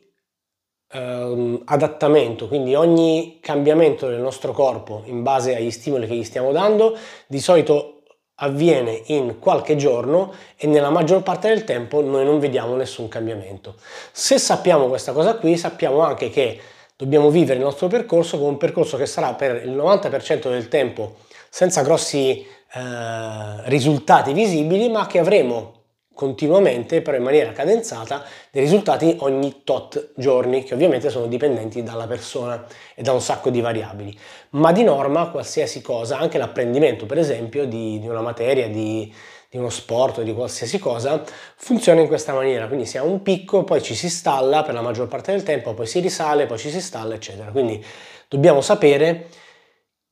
ehm, 0.88 1.64
adattamento, 1.66 2.48
quindi 2.48 2.76
ogni 2.76 3.40
cambiamento 3.42 4.08
del 4.08 4.22
nostro 4.22 4.54
corpo 4.54 5.02
in 5.04 5.22
base 5.22 5.54
agli 5.54 5.72
stimoli 5.72 6.08
che 6.08 6.16
gli 6.16 6.24
stiamo 6.24 6.54
dando, 6.54 6.98
di 7.28 7.42
solito 7.42 7.95
avviene 8.36 9.02
in 9.08 9.40
qualche 9.40 9.76
giorno 9.76 10.34
e 10.58 10.68
nella 10.68 10.90
maggior 10.90 11.24
parte 11.24 11.48
del 11.48 11.64
tempo 11.64 12.02
noi 12.02 12.26
non 12.26 12.40
vediamo 12.40 12.76
nessun 12.76 13.08
cambiamento. 13.08 13.76
Se 14.12 14.38
sappiamo 14.38 14.88
questa 14.88 15.14
cosa 15.14 15.36
qui, 15.36 15.58
sappiamo 15.58 16.02
anche 16.02 16.30
che 16.30 16.60
dobbiamo 16.98 17.30
vivere 17.30 17.60
il 17.60 17.66
nostro 17.66 17.88
percorso 17.88 18.38
come 18.38 18.50
un 18.50 18.58
percorso 18.58 18.98
che 18.98 19.06
sarà 19.06 19.34
per 19.34 19.64
il 19.66 19.76
90% 19.76 20.50
del 20.50 20.68
tempo 20.68 21.16
senza 21.50 21.82
grossi 21.84 22.46
eh, 22.74 23.70
risultati 23.70 24.34
visibili, 24.34 24.90
ma 24.90 25.08
che 25.08 25.20
avremo 25.20 25.75
continuamente, 26.16 27.02
però 27.02 27.18
in 27.18 27.24
maniera 27.24 27.52
cadenzata, 27.52 28.24
dei 28.50 28.64
risultati 28.64 29.18
ogni 29.20 29.62
tot 29.64 30.14
giorni, 30.16 30.64
che 30.64 30.74
ovviamente 30.74 31.10
sono 31.10 31.28
dipendenti 31.28 31.84
dalla 31.84 32.08
persona 32.08 32.66
e 32.96 33.04
da 33.04 33.12
un 33.12 33.22
sacco 33.22 33.52
di 33.52 33.62
variabili. 33.62 34.18
Ma 34.52 34.72
di 34.72 34.84
norma 34.84 35.30
qualsiasi 35.30 35.82
cosa, 35.82 36.18
anche 36.18 36.40
l'apprendimento 36.40 37.06
per 37.06 37.20
esempio 37.20 37.68
di, 37.68 38.00
di 38.00 38.08
una 38.08 38.22
materia, 38.22 38.70
di, 38.70 39.14
di 39.50 39.58
uno 39.58 39.70
sport 39.70 40.22
di 40.22 40.34
qualsiasi 40.34 40.80
cosa, 40.80 41.22
funziona 41.58 42.00
in 42.02 42.08
questa 42.08 42.34
maniera. 42.34 42.68
Quindi 42.68 42.86
si 42.86 42.98
ha 42.98 43.04
un 43.04 43.22
picco, 43.22 43.64
poi 43.66 43.82
ci 43.82 43.94
si 43.94 44.10
stalla 44.10 44.64
per 44.64 44.74
la 44.74 44.82
maggior 44.82 45.08
parte 45.08 45.34
del 45.34 45.44
tempo, 45.44 45.74
poi 45.74 45.86
si 45.86 46.00
risale, 46.00 46.46
poi 46.46 46.58
ci 46.58 46.72
si 46.72 46.82
stalla, 46.82 47.14
eccetera. 47.14 47.52
Quindi 47.52 47.84
dobbiamo 48.30 48.62
sapere 48.62 49.28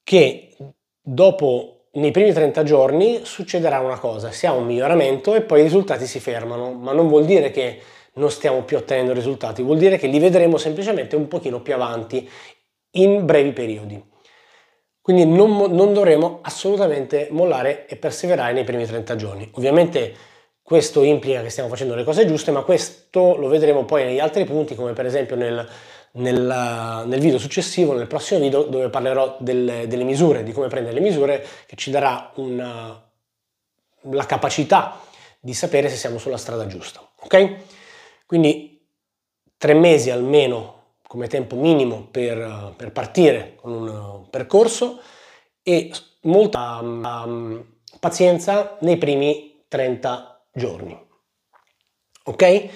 che 0.04 0.56
dopo 1.02 1.83
nei 1.94 2.12
primi 2.12 2.34
30 2.34 2.64
giorni 2.64 3.22
succederà 3.24 3.80
una 3.80 4.00
cosa, 4.00 4.32
si 4.32 4.46
ha 4.46 4.54
un 4.54 4.66
miglioramento 4.66 5.36
e 5.36 5.42
poi 5.42 5.60
i 5.60 5.64
risultati 5.64 6.06
si 6.08 6.20
fermano, 6.20 6.72
ma 6.74 6.92
non 6.92 7.08
vuol 7.08 7.26
dire 7.26 7.52
che 7.52 7.80
non 8.14 8.32
stiamo 8.32 8.64
più 8.64 8.78
ottenendo 8.78 9.14
risultati, 9.14 9.62
vuol 9.62 9.78
dire 9.78 9.98
che 9.98 10.08
li 10.08 10.20
vedremo 10.20 10.58
semplicemente 10.58 11.16
un 11.16 11.28
pochino 11.28 11.62
più 11.62 11.74
avanti 11.74 12.28
in 12.92 13.26
brevi 13.26 13.52
periodi. 13.54 14.12
Quindi 15.02 15.26
non, 15.26 15.58
non 15.74 15.94
dovremo 15.94 16.40
assolutamente 16.42 17.28
mollare 17.32 17.86
e 17.88 17.98
perseverare 17.98 18.54
nei 18.54 18.64
primi 18.64 18.86
30 18.86 19.16
giorni. 19.16 19.50
Ovviamente 19.56 20.16
questo 20.62 21.04
implica 21.04 21.42
che 21.42 21.50
stiamo 21.50 21.68
facendo 21.68 21.94
le 21.94 22.06
cose 22.06 22.26
giuste, 22.26 22.52
ma 22.52 22.64
questo 22.64 23.36
lo 23.36 23.50
vedremo 23.50 23.84
poi 23.84 24.06
negli 24.06 24.20
altri 24.20 24.46
punti, 24.46 24.76
come 24.76 24.94
per 24.94 25.06
esempio 25.06 25.36
nel 25.36 25.68
nel, 26.16 27.04
nel, 27.08 27.20
video 27.20 27.40
successivo, 27.40 27.94
nel 27.94 28.08
prossimo 28.08 28.40
video, 28.40 28.64
dove 28.64 28.90
parlerò 28.90 29.38
delle, 29.40 29.88
delle, 29.88 30.04
misure, 30.04 30.44
di 30.44 30.52
come 30.52 30.68
prendere 30.68 30.96
le 30.96 31.02
misure, 31.02 31.46
che 31.66 31.76
ci 31.76 31.90
darà 31.90 32.32
una, 32.36 33.02
la 34.02 34.26
capacità 34.26 35.00
di 35.40 35.54
sapere 35.54 35.90
se 35.90 35.96
siamo 35.96 36.18
sulla 36.18 36.38
strada 36.38 36.68
giusta. 36.68 37.02
Ok? 37.22 37.56
Quindi 38.26 38.86
tre 39.58 39.74
mesi 39.74 40.10
almeno 40.10 40.82
come 41.08 41.28
tempo 41.28 41.56
minimo 41.56 42.08
per, 42.10 42.74
per 42.76 42.92
partire 42.92 43.56
con 43.56 43.72
un 43.72 44.30
percorso 44.30 45.00
e 45.62 45.92
molta 46.22 46.80
um, 46.82 47.64
pazienza 48.00 48.78
nei 48.82 48.98
primi 48.98 49.64
30 49.68 50.46
giorni. 50.54 51.00
Ok? 52.24 52.70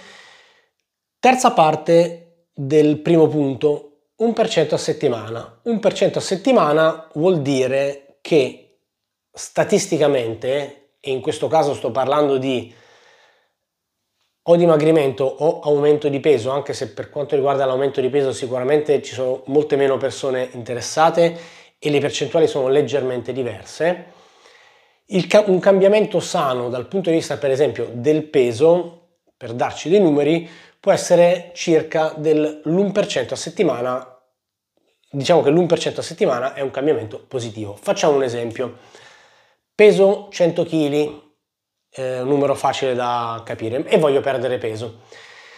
Terza 1.20 1.52
parte 1.52 2.27
del 2.60 2.98
primo 3.02 3.28
punto, 3.28 3.92
1% 4.20 4.74
a 4.74 4.78
settimana. 4.78 5.62
1% 5.66 6.18
a 6.18 6.20
settimana 6.20 7.08
vuol 7.14 7.44
dire 7.44 8.18
che 8.20 8.80
statisticamente, 9.32 10.94
e 11.00 11.12
in 11.12 11.22
questo 11.22 11.48
caso 11.48 11.76
sto 11.76 11.92
parlando 11.92 12.40
di 12.40 12.74
o 14.50 14.56
dimagrimento 14.56 15.24
o 15.24 15.60
aumento 15.60 16.10
di 16.10 16.20
peso, 16.20 16.50
anche 16.50 16.74
se 16.74 16.90
per 16.94 17.12
quanto 17.12 17.36
riguarda 17.36 17.66
l'aumento 17.66 18.02
di 18.02 18.10
peso 18.10 18.32
sicuramente 18.32 19.04
ci 19.04 19.14
sono 19.14 19.44
molte 19.48 19.76
meno 19.76 19.98
persone 19.98 20.50
interessate 20.54 21.38
e 21.78 21.90
le 21.92 22.00
percentuali 22.00 22.48
sono 22.48 22.70
leggermente 22.70 23.34
diverse. 23.34 24.14
Ca- 25.28 25.44
un 25.46 25.60
cambiamento 25.60 26.20
sano 26.20 26.70
dal 26.70 26.88
punto 26.88 27.12
di 27.12 27.18
vista 27.18 27.38
per 27.38 27.52
esempio 27.52 27.88
del 27.94 28.24
peso, 28.24 29.10
per 29.38 29.54
darci 29.54 29.90
dei 29.90 30.00
numeri, 30.00 30.50
può 30.88 30.96
essere 30.96 31.52
circa 31.54 32.14
dell'1% 32.16 33.34
a 33.34 33.36
settimana. 33.36 34.20
Diciamo 35.12 35.44
che 35.44 35.50
l'1% 35.50 35.98
a 35.98 36.02
settimana 36.02 36.54
è 36.54 36.62
un 36.62 36.72
cambiamento 36.72 37.22
positivo. 37.28 37.76
Facciamo 37.76 38.16
un 38.16 38.24
esempio. 38.24 38.78
Peso 39.76 40.30
100 40.32 40.64
kg, 40.64 41.22
eh, 41.92 42.22
numero 42.24 42.56
facile 42.56 42.96
da 42.96 43.42
capire, 43.44 43.84
e 43.86 43.98
voglio 43.98 44.22
perdere 44.22 44.60
peso. 44.60 45.02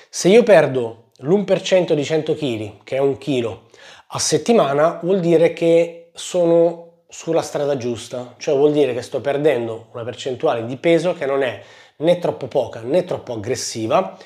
Se 0.10 0.30
io 0.30 0.42
perdo 0.42 1.12
l'1% 1.18 1.94
di 1.94 2.04
100 2.04 2.34
kg, 2.34 2.84
che 2.84 2.96
è 2.96 3.00
un 3.00 3.20
chilo, 3.20 3.70
a 4.08 4.18
settimana, 4.18 5.00
vuol 5.04 5.20
dire 5.20 5.54
che 5.54 6.10
sono 6.16 7.04
sulla 7.08 7.44
strada 7.44 7.78
giusta, 7.78 8.34
cioè 8.40 8.56
vuol 8.56 8.72
dire 8.72 8.96
che 8.96 9.04
sto 9.04 9.22
perdendo 9.22 9.90
una 9.94 10.04
percentuale 10.04 10.66
di 10.66 10.78
peso 10.78 11.14
che 11.14 11.28
non 11.28 11.44
è 11.44 11.62
né 11.98 12.18
troppo 12.18 12.48
poca 12.48 12.80
né 12.82 13.04
troppo 13.04 13.34
aggressiva 13.34 14.18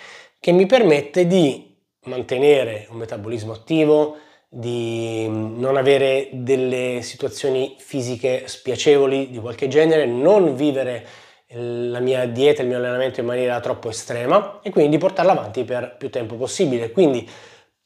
che 0.43 0.51
mi 0.51 0.65
permette 0.65 1.25
di 1.25 1.73
mantenere 2.07 2.85
un 2.89 2.97
metabolismo 2.97 3.53
attivo, 3.53 4.17
di 4.50 5.25
non 5.25 5.77
avere 5.77 6.27
delle 6.33 7.00
situazioni 7.01 7.77
fisiche 7.79 8.45
spiacevoli 8.50 9.29
di 9.29 9.38
qualche 9.38 9.69
genere, 9.69 10.05
non 10.05 10.53
vivere 10.53 11.07
la 11.47 12.01
mia 12.01 12.25
dieta, 12.25 12.62
il 12.62 12.67
mio 12.67 12.75
allenamento 12.75 13.21
in 13.21 13.25
maniera 13.25 13.62
troppo 13.62 13.88
estrema 13.88 14.59
e 14.62 14.69
quindi 14.69 14.97
portarla 14.97 15.31
avanti 15.31 15.63
per 15.63 15.95
più 15.97 16.09
tempo 16.09 16.35
possibile. 16.35 16.91
Quindi, 16.91 17.25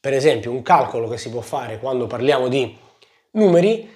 per 0.00 0.12
esempio, 0.12 0.50
un 0.50 0.62
calcolo 0.62 1.06
che 1.06 1.16
si 1.16 1.30
può 1.30 1.42
fare 1.42 1.78
quando 1.78 2.08
parliamo 2.08 2.48
di 2.48 2.76
numeri 3.34 3.88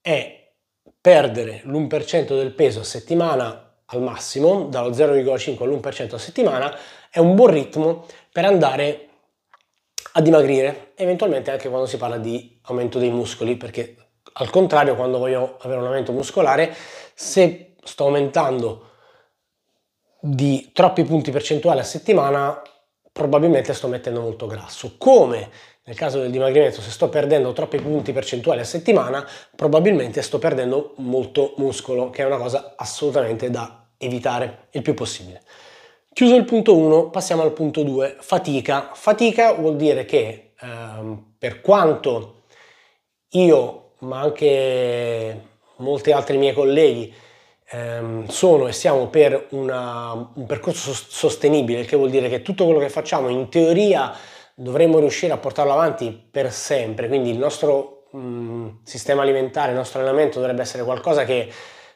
è 0.00 0.50
perdere 0.98 1.60
l'1% 1.66 2.28
del 2.28 2.54
peso 2.54 2.80
a 2.80 2.84
settimana 2.84 3.80
al 3.84 4.00
massimo, 4.00 4.64
dallo 4.64 4.88
0,5 4.88 5.62
all'1% 5.62 6.14
a 6.14 6.18
settimana, 6.18 6.74
è 7.14 7.18
un 7.18 7.34
buon 7.34 7.50
ritmo 7.50 8.06
per 8.32 8.46
andare 8.46 9.08
a 10.12 10.22
dimagrire, 10.22 10.92
eventualmente 10.94 11.50
anche 11.50 11.68
quando 11.68 11.86
si 11.86 11.98
parla 11.98 12.16
di 12.16 12.58
aumento 12.62 12.98
dei 12.98 13.10
muscoli, 13.10 13.54
perché 13.56 13.96
al 14.32 14.48
contrario 14.48 14.94
quando 14.94 15.18
voglio 15.18 15.58
avere 15.60 15.78
un 15.80 15.86
aumento 15.86 16.12
muscolare, 16.12 16.74
se 17.12 17.74
sto 17.84 18.04
aumentando 18.04 18.88
di 20.22 20.70
troppi 20.72 21.04
punti 21.04 21.30
percentuali 21.30 21.80
a 21.80 21.84
settimana, 21.84 22.62
probabilmente 23.12 23.74
sto 23.74 23.88
mettendo 23.88 24.22
molto 24.22 24.46
grasso. 24.46 24.94
Come 24.96 25.50
nel 25.84 25.96
caso 25.96 26.18
del 26.18 26.30
dimagrimento, 26.30 26.80
se 26.80 26.90
sto 26.90 27.10
perdendo 27.10 27.52
troppi 27.52 27.78
punti 27.78 28.12
percentuali 28.12 28.60
a 28.60 28.64
settimana, 28.64 29.28
probabilmente 29.54 30.22
sto 30.22 30.38
perdendo 30.38 30.94
molto 30.98 31.52
muscolo, 31.58 32.08
che 32.08 32.22
è 32.22 32.24
una 32.24 32.38
cosa 32.38 32.72
assolutamente 32.74 33.50
da 33.50 33.90
evitare 33.98 34.68
il 34.70 34.80
più 34.80 34.94
possibile. 34.94 35.42
Chiuso 36.14 36.34
il 36.34 36.44
punto 36.44 36.76
1, 36.76 37.08
passiamo 37.08 37.40
al 37.40 37.52
punto 37.52 37.82
2, 37.82 38.16
fatica. 38.20 38.90
Fatica 38.92 39.52
vuol 39.54 39.76
dire 39.76 40.04
che 40.04 40.52
ehm, 40.60 41.36
per 41.38 41.62
quanto 41.62 42.42
io, 43.30 43.92
ma 44.00 44.20
anche 44.20 45.40
molti 45.76 46.12
altri 46.12 46.36
miei 46.36 46.52
colleghi, 46.52 47.14
ehm, 47.70 48.26
sono 48.26 48.68
e 48.68 48.72
siamo 48.72 49.06
per 49.06 49.46
una, 49.52 50.12
un 50.34 50.44
percorso 50.44 50.92
sostenibile, 50.92 51.80
il 51.80 51.86
che 51.86 51.96
vuol 51.96 52.10
dire 52.10 52.28
che 52.28 52.42
tutto 52.42 52.64
quello 52.66 52.78
che 52.78 52.90
facciamo 52.90 53.30
in 53.30 53.48
teoria 53.48 54.14
dovremmo 54.54 54.98
riuscire 54.98 55.32
a 55.32 55.38
portarlo 55.38 55.72
avanti 55.72 56.10
per 56.30 56.52
sempre, 56.52 57.08
quindi 57.08 57.30
il 57.30 57.38
nostro 57.38 58.04
mh, 58.10 58.18
mm, 58.18 58.68
sistema 58.84 59.22
alimentare, 59.22 59.70
il 59.70 59.78
nostro 59.78 60.00
allenamento 60.00 60.40
dovrebbe 60.40 60.60
essere 60.60 60.84
qualcosa 60.84 61.24
che 61.24 61.48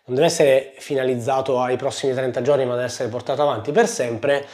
non 0.06 0.14
deve 0.14 0.26
essere 0.26 0.74
finalizzato 0.78 1.60
ai 1.60 1.76
prossimi 1.76 2.14
30 2.14 2.42
giorni, 2.42 2.64
ma 2.64 2.74
deve 2.74 2.86
essere 2.86 3.08
portato 3.08 3.42
avanti 3.42 3.72
per 3.72 3.88
sempre, 3.88 4.46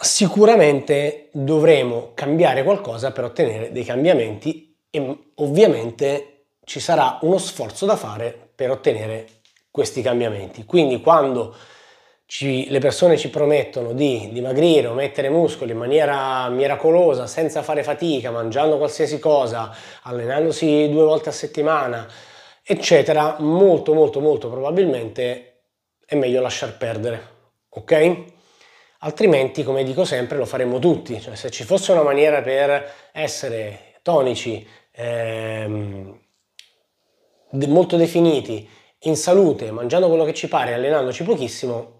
sicuramente 0.00 1.28
dovremo 1.32 2.12
cambiare 2.14 2.62
qualcosa 2.62 3.10
per 3.10 3.24
ottenere 3.24 3.72
dei 3.72 3.84
cambiamenti 3.84 4.76
e 4.90 5.18
ovviamente 5.36 6.44
ci 6.64 6.78
sarà 6.78 7.18
uno 7.22 7.38
sforzo 7.38 7.84
da 7.84 7.96
fare 7.96 8.50
per 8.54 8.70
ottenere 8.70 9.26
questi 9.70 10.02
cambiamenti. 10.02 10.64
Quindi 10.64 11.00
quando 11.00 11.54
ci, 12.26 12.68
le 12.68 12.78
persone 12.78 13.16
ci 13.16 13.30
promettono 13.30 13.92
di 13.92 14.28
dimagrire 14.32 14.86
o 14.86 14.92
mettere 14.92 15.30
muscoli 15.30 15.72
in 15.72 15.78
maniera 15.78 16.48
miracolosa, 16.48 17.26
senza 17.26 17.62
fare 17.62 17.82
fatica, 17.82 18.30
mangiando 18.30 18.76
qualsiasi 18.76 19.18
cosa, 19.18 19.74
allenandosi 20.02 20.88
due 20.90 21.04
volte 21.04 21.30
a 21.30 21.32
settimana, 21.32 22.06
eccetera, 22.70 23.36
molto 23.38 23.94
molto 23.94 24.20
molto 24.20 24.50
probabilmente 24.50 25.60
è 26.04 26.14
meglio 26.14 26.42
lasciar 26.42 26.76
perdere, 26.76 27.28
ok? 27.70 28.24
Altrimenti, 28.98 29.62
come 29.62 29.84
dico 29.84 30.04
sempre, 30.04 30.36
lo 30.36 30.44
faremmo 30.44 30.78
tutti, 30.78 31.18
cioè 31.18 31.34
se 31.34 31.48
ci 31.50 31.64
fosse 31.64 31.92
una 31.92 32.02
maniera 32.02 32.42
per 32.42 33.10
essere 33.12 33.94
tonici, 34.02 34.66
ehm, 34.92 36.20
molto 37.68 37.96
definiti, 37.96 38.68
in 39.02 39.16
salute, 39.16 39.70
mangiando 39.70 40.08
quello 40.08 40.24
che 40.24 40.34
ci 40.34 40.48
pare, 40.48 40.74
allenandoci 40.74 41.24
pochissimo, 41.24 41.98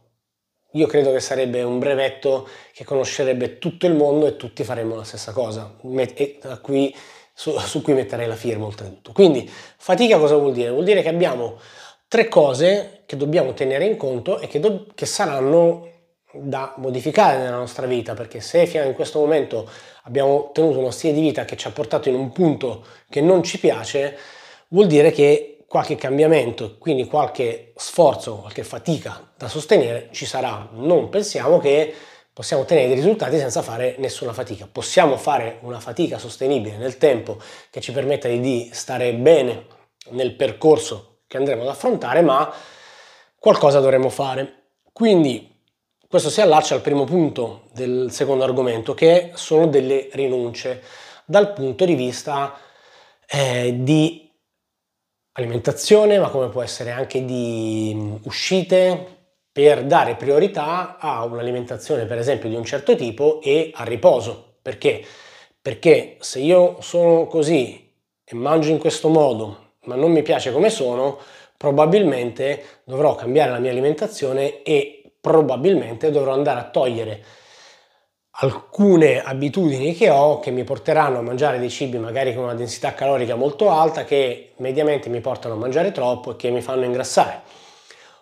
io 0.72 0.86
credo 0.86 1.12
che 1.12 1.20
sarebbe 1.20 1.62
un 1.62 1.78
brevetto 1.78 2.46
che 2.74 2.84
conoscerebbe 2.84 3.58
tutto 3.58 3.86
il 3.86 3.94
mondo 3.94 4.26
e 4.26 4.36
tutti 4.36 4.64
faremmo 4.64 4.96
la 4.96 5.04
stessa 5.04 5.32
cosa, 5.32 5.74
cui, 6.60 6.94
su, 7.38 7.56
su, 7.56 7.82
cui 7.82 7.92
metterei 7.92 8.26
la 8.26 8.34
firma 8.34 8.64
oltretutto. 8.64 9.12
Quindi 9.12 9.48
fatica 9.48 10.18
cosa 10.18 10.34
vuol 10.34 10.52
dire? 10.52 10.70
Vuol 10.70 10.82
dire 10.82 11.02
che 11.02 11.08
abbiamo 11.08 11.60
tre 12.08 12.26
cose 12.26 13.02
che 13.06 13.16
dobbiamo 13.16 13.54
tenere 13.54 13.84
in 13.84 13.96
conto 13.96 14.40
e 14.40 14.48
che, 14.48 14.58
do, 14.58 14.86
che 14.92 15.06
saranno 15.06 15.86
da 16.32 16.74
modificare 16.78 17.38
nella 17.38 17.56
nostra 17.56 17.86
vita, 17.86 18.14
perché 18.14 18.40
se 18.40 18.66
fino 18.66 18.82
in 18.82 18.92
questo 18.92 19.20
momento 19.20 19.70
abbiamo 20.02 20.50
tenuto 20.52 20.80
uno 20.80 20.90
stile 20.90 21.12
di 21.12 21.20
vita 21.20 21.44
che 21.44 21.56
ci 21.56 21.68
ha 21.68 21.70
portato 21.70 22.08
in 22.08 22.16
un 22.16 22.32
punto 22.32 22.84
che 23.08 23.20
non 23.20 23.44
ci 23.44 23.60
piace, 23.60 24.18
vuol 24.70 24.88
dire 24.88 25.12
che 25.12 25.58
qualche 25.68 25.94
cambiamento, 25.94 26.76
quindi 26.76 27.06
qualche 27.06 27.72
sforzo, 27.76 28.38
qualche 28.38 28.64
fatica 28.64 29.30
da 29.36 29.46
sostenere 29.46 30.08
ci 30.10 30.26
sarà. 30.26 30.68
Non 30.72 31.08
pensiamo 31.08 31.60
che 31.60 31.94
possiamo 32.38 32.62
ottenere 32.62 32.86
dei 32.86 32.94
risultati 32.94 33.36
senza 33.36 33.62
fare 33.62 33.96
nessuna 33.98 34.32
fatica. 34.32 34.68
Possiamo 34.70 35.16
fare 35.16 35.58
una 35.62 35.80
fatica 35.80 36.18
sostenibile 36.18 36.76
nel 36.76 36.96
tempo 36.96 37.40
che 37.68 37.80
ci 37.80 37.90
permetta 37.90 38.28
di 38.28 38.70
stare 38.72 39.12
bene 39.12 39.66
nel 40.10 40.36
percorso 40.36 41.22
che 41.26 41.36
andremo 41.36 41.62
ad 41.62 41.68
affrontare, 41.68 42.20
ma 42.20 42.48
qualcosa 43.40 43.80
dovremo 43.80 44.08
fare. 44.08 44.66
Quindi 44.92 45.52
questo 46.08 46.30
si 46.30 46.40
allaccia 46.40 46.76
al 46.76 46.80
primo 46.80 47.02
punto 47.02 47.64
del 47.72 48.12
secondo 48.12 48.44
argomento, 48.44 48.94
che 48.94 49.32
sono 49.34 49.66
delle 49.66 50.08
rinunce 50.12 50.80
dal 51.24 51.52
punto 51.52 51.84
di 51.84 51.96
vista 51.96 52.56
eh, 53.26 53.78
di 53.80 54.30
alimentazione, 55.32 56.20
ma 56.20 56.28
come 56.28 56.50
può 56.50 56.62
essere 56.62 56.92
anche 56.92 57.24
di 57.24 57.92
mm, 57.96 58.14
uscite 58.22 59.17
per 59.58 59.82
dare 59.82 60.14
priorità 60.14 60.98
a 61.00 61.24
un'alimentazione 61.24 62.04
per 62.04 62.16
esempio 62.16 62.48
di 62.48 62.54
un 62.54 62.62
certo 62.62 62.94
tipo 62.94 63.40
e 63.42 63.72
al 63.74 63.86
riposo. 63.86 64.58
Perché? 64.62 65.04
Perché 65.60 66.16
se 66.20 66.38
io 66.38 66.76
sono 66.78 67.26
così 67.26 67.92
e 68.22 68.36
mangio 68.36 68.70
in 68.70 68.78
questo 68.78 69.08
modo, 69.08 69.72
ma 69.86 69.96
non 69.96 70.12
mi 70.12 70.22
piace 70.22 70.52
come 70.52 70.70
sono, 70.70 71.18
probabilmente 71.56 72.82
dovrò 72.84 73.16
cambiare 73.16 73.50
la 73.50 73.58
mia 73.58 73.72
alimentazione 73.72 74.62
e 74.62 75.10
probabilmente 75.20 76.12
dovrò 76.12 76.34
andare 76.34 76.60
a 76.60 76.70
togliere 76.70 77.24
alcune 78.40 79.20
abitudini 79.20 79.92
che 79.92 80.08
ho 80.08 80.38
che 80.38 80.52
mi 80.52 80.62
porteranno 80.62 81.18
a 81.18 81.22
mangiare 81.22 81.58
dei 81.58 81.68
cibi 81.68 81.98
magari 81.98 82.32
con 82.32 82.44
una 82.44 82.54
densità 82.54 82.94
calorica 82.94 83.34
molto 83.34 83.70
alta 83.70 84.04
che 84.04 84.52
mediamente 84.58 85.08
mi 85.08 85.20
portano 85.20 85.54
a 85.54 85.56
mangiare 85.56 85.90
troppo 85.90 86.30
e 86.30 86.36
che 86.36 86.50
mi 86.50 86.60
fanno 86.60 86.84
ingrassare. 86.84 87.57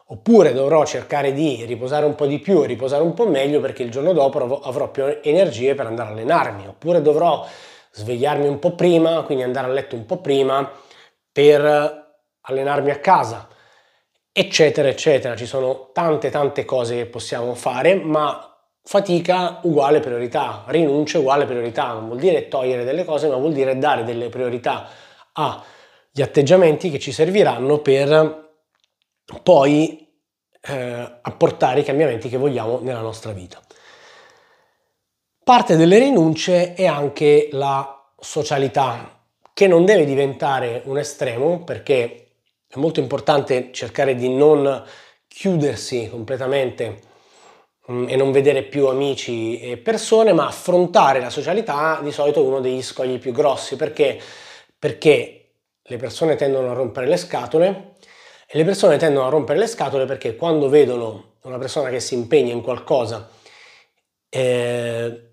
Oppure 0.09 0.53
dovrò 0.53 0.85
cercare 0.87 1.33
di 1.33 1.65
riposare 1.65 2.07
un 2.07 2.15
po' 2.15 2.27
di 2.27 2.39
più 2.39 2.63
e 2.63 2.67
riposare 2.67 3.03
un 3.03 3.13
po' 3.13 3.27
meglio 3.27 3.61
perché 3.61 3.83
il 3.83 3.91
giorno 3.91 4.13
dopo 4.13 4.61
avrò 4.61 4.89
più 4.91 5.19
energie 5.23 5.75
per 5.75 5.87
andare 5.87 6.11
a 6.11 6.13
allenarmi. 6.13 6.67
Oppure 6.69 7.03
dovrò 7.03 7.45
svegliarmi 7.91 8.47
un 8.47 8.59
po' 8.59 8.75
prima, 8.75 9.23
quindi 9.23 9.43
andare 9.43 9.67
a 9.67 9.71
letto 9.71 9.97
un 9.97 10.07
po' 10.07 10.19
prima 10.19 10.71
per 11.33 12.15
allenarmi 12.41 12.91
a 12.91 12.99
casa, 12.99 13.49
eccetera, 14.31 14.89
eccetera. 14.89 15.35
Ci 15.35 15.47
sono 15.47 15.91
tante, 15.93 16.31
tante 16.31 16.65
cose 16.65 16.97
che 16.97 17.07
possiamo 17.07 17.55
fare, 17.55 17.97
ma 17.97 18.51
Fatica 18.89 19.59
uguale 19.65 19.99
priorità, 19.99 20.63
rinuncia 20.69 21.19
uguale 21.19 21.45
priorità, 21.45 21.89
non 21.95 22.07
vuol 22.07 22.21
dire 22.21 22.47
togliere 22.47 22.85
delle 22.85 23.05
cose, 23.05 23.27
ma 23.27 23.35
vuol 23.35 23.53
dire 23.53 23.77
dare 23.79 24.05
delle 24.05 24.29
priorità 24.29 24.87
agli 25.33 26.23
atteggiamenti 26.23 26.89
che 26.89 27.01
ci 27.01 27.11
serviranno 27.11 27.81
per 27.81 28.45
poi 29.43 30.06
eh, 30.67 31.19
apportare 31.23 31.81
i 31.81 31.85
cambiamenti 31.85 32.29
che 32.29 32.37
vogliamo 32.37 32.81
nella 32.81 33.01
nostra 33.01 33.33
vita. 33.33 33.61
Parte 35.43 35.77
delle 35.77 35.99
rinunce 35.99 36.75
è 36.75 36.87
anche 36.87 37.49
la 37.53 38.05
socialità, 38.19 39.21
che 39.53 39.67
non 39.67 39.85
deve 39.85 40.05
diventare 40.05 40.83
un 40.85 40.99
estremo 40.99 41.63
perché 41.63 42.29
è 42.67 42.79
molto 42.79 43.01
importante 43.01 43.71
cercare 43.73 44.15
di 44.15 44.29
non 44.29 44.85
chiudersi 45.29 46.09
completamente 46.11 47.15
Mm, 47.91 48.09
e 48.09 48.17
non 48.17 48.33
vedere 48.33 48.65
più 48.65 48.89
amici 48.89 49.61
e 49.61 49.77
persone, 49.77 50.33
ma 50.33 50.47
affrontare 50.49 51.21
la 51.21 51.31
socialità 51.31 52.01
di 52.03 52.11
solito 52.11 52.43
è 52.43 52.47
uno 52.47 52.61
degli 52.61 52.83
scogli 52.83 53.19
più 53.19 53.31
grossi 53.31 53.77
perché, 53.77 54.21
perché 54.77 55.51
le 55.83 55.97
persone 55.97 56.35
tendono 56.35 56.71
a 56.71 56.73
rompere 56.75 57.07
le 57.07 57.17
scatole 57.17 57.95
le 58.57 58.65
persone 58.65 58.97
tendono 58.97 59.27
a 59.27 59.31
rompere 59.31 59.59
le 59.59 59.67
scatole 59.67 60.07
perché 60.07 60.35
quando 60.35 60.71
vedono 60.71 61.35
una 61.43 61.59
persona 61.59 61.91
che 61.91 62.01
si 62.01 62.15
impegna 62.15 62.55
in 62.55 62.63
qualcosa 62.63 63.29
eh, 64.31 65.31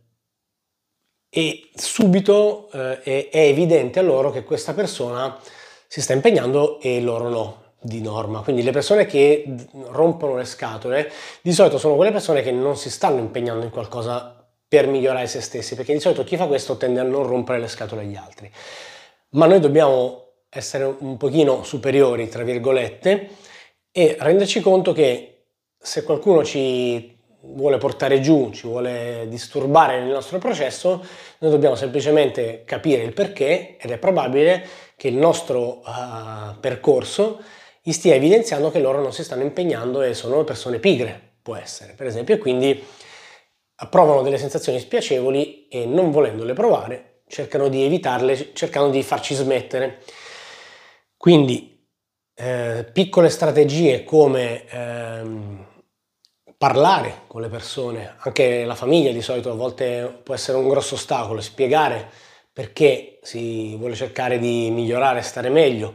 e 1.29 1.69
subito 1.73 2.69
eh, 2.71 3.29
è 3.29 3.39
evidente 3.39 3.99
a 3.99 4.03
loro 4.03 4.29
che 4.29 4.43
questa 4.43 4.73
persona 4.73 5.39
si 5.87 6.01
sta 6.01 6.11
impegnando 6.11 6.81
e 6.81 6.99
loro 7.01 7.29
no 7.29 7.61
di 7.79 8.01
norma. 8.01 8.41
Quindi 8.41 8.61
le 8.61 8.71
persone 8.71 9.05
che 9.05 9.45
rompono 9.89 10.35
le 10.35 10.45
scatole 10.45 11.09
di 11.41 11.53
solito 11.53 11.77
sono 11.77 11.95
quelle 11.95 12.11
persone 12.11 12.41
che 12.41 12.51
non 12.51 12.75
si 12.75 12.89
stanno 12.89 13.19
impegnando 13.19 13.63
in 13.63 13.71
qualcosa 13.71 14.45
per 14.67 14.87
migliorare 14.87 15.27
se 15.27 15.39
stessi, 15.39 15.75
perché 15.75 15.93
di 15.93 15.99
solito 15.99 16.23
chi 16.23 16.35
fa 16.35 16.47
questo 16.47 16.75
tende 16.77 16.99
a 16.99 17.03
non 17.03 17.25
rompere 17.25 17.59
le 17.59 17.67
scatole 17.67 18.01
agli 18.01 18.15
altri. 18.15 18.51
Ma 19.29 19.45
noi 19.45 19.59
dobbiamo 19.59 20.22
essere 20.53 20.95
un 20.99 21.17
pochino 21.17 21.63
superiori, 21.63 22.29
tra 22.29 22.43
virgolette, 22.43 23.29
e 23.91 24.15
renderci 24.19 24.61
conto 24.61 24.93
che 24.93 25.45
se 25.77 26.03
qualcuno 26.03 26.43
ci 26.43 27.11
vuole 27.45 27.77
portare 27.77 28.21
giù, 28.21 28.51
ci 28.53 28.67
vuole 28.67 29.25
disturbare 29.27 29.99
nel 29.99 30.11
nostro 30.11 30.37
processo, 30.37 31.03
noi 31.39 31.51
dobbiamo 31.51 31.75
semplicemente 31.75 32.63
capire 32.65 33.03
il 33.03 33.13
perché 33.13 33.75
ed 33.77 33.91
è 33.91 33.97
probabile 33.97 34.65
che 34.95 35.09
il 35.09 35.15
nostro 35.15 35.79
uh, 35.79 36.57
percorso 36.59 37.41
gli 37.81 37.91
stia 37.91 38.15
evidenziando 38.15 38.71
che 38.71 38.79
loro 38.79 39.01
non 39.01 39.11
si 39.11 39.23
stanno 39.23 39.43
impegnando 39.43 40.01
e 40.01 40.13
sono 40.13 40.43
persone 40.45 40.79
pigre, 40.79 41.19
può 41.41 41.55
essere, 41.55 41.93
per 41.93 42.07
esempio, 42.07 42.35
e 42.35 42.37
quindi 42.37 42.81
provano 43.89 44.21
delle 44.21 44.37
sensazioni 44.37 44.79
spiacevoli 44.79 45.67
e 45.67 45.85
non 45.85 46.11
volendole 46.11 46.53
provare 46.53 47.13
cercano 47.27 47.67
di 47.67 47.83
evitarle, 47.83 48.51
cercano 48.53 48.89
di 48.89 49.01
farci 49.01 49.33
smettere. 49.33 50.01
Quindi 51.23 51.87
eh, 52.35 52.85
piccole 52.91 53.29
strategie 53.29 54.03
come 54.03 54.65
ehm, 54.67 55.65
parlare 56.57 57.21
con 57.27 57.39
le 57.39 57.47
persone, 57.47 58.15
anche 58.17 58.65
la 58.65 58.75
famiglia 58.75 59.09
di 59.13 59.21
solito 59.21 59.49
a 59.49 59.55
volte 59.55 60.19
può 60.21 60.33
essere 60.33 60.57
un 60.57 60.67
grosso 60.67 60.95
ostacolo, 60.95 61.39
spiegare 61.39 62.09
perché 62.51 63.19
si 63.21 63.73
vuole 63.77 63.95
cercare 63.95 64.37
di 64.37 64.69
migliorare, 64.69 65.21
stare 65.21 65.47
meglio. 65.47 65.93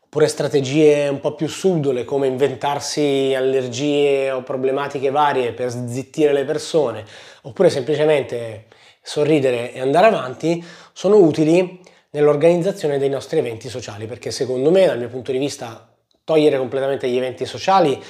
Oppure 0.00 0.26
strategie 0.26 1.06
un 1.06 1.20
po' 1.20 1.36
più 1.36 1.46
subdole 1.46 2.04
come 2.04 2.26
inventarsi 2.26 3.34
allergie 3.36 4.32
o 4.32 4.42
problematiche 4.42 5.10
varie 5.10 5.52
per 5.52 5.70
zittire 5.70 6.32
le 6.32 6.44
persone, 6.44 7.04
oppure 7.42 7.70
semplicemente 7.70 8.66
sorridere 9.00 9.72
e 9.72 9.80
andare 9.80 10.06
avanti, 10.06 10.60
sono 10.92 11.18
utili 11.18 11.94
nell'organizzazione 12.16 12.96
dei 12.96 13.10
nostri 13.10 13.38
eventi 13.38 13.68
sociali, 13.68 14.06
perché 14.06 14.30
secondo 14.30 14.70
me, 14.70 14.86
dal 14.86 14.98
mio 14.98 15.08
punto 15.08 15.32
di 15.32 15.38
vista, 15.38 15.94
togliere 16.24 16.56
completamente 16.56 17.08
gli 17.10 17.16
eventi 17.16 17.44
sociali 17.44 18.02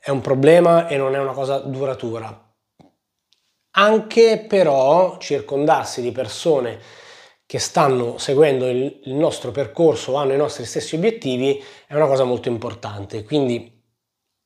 è 0.00 0.08
un 0.08 0.22
problema 0.22 0.88
e 0.88 0.96
non 0.96 1.14
è 1.14 1.18
una 1.18 1.32
cosa 1.32 1.58
duratura. 1.58 2.50
Anche 3.74 4.44
però 4.48 5.18
circondarsi 5.18 6.00
di 6.00 6.12
persone 6.12 6.80
che 7.44 7.58
stanno 7.58 8.16
seguendo 8.16 8.66
il, 8.68 9.00
nostro 9.04 9.50
percorso, 9.50 10.14
hanno 10.14 10.32
i 10.32 10.38
nostri 10.38 10.64
stessi 10.64 10.96
obiettivi, 10.96 11.62
è 11.86 11.94
una 11.94 12.06
cosa 12.06 12.24
molto 12.24 12.48
importante. 12.48 13.22
Quindi 13.22 13.80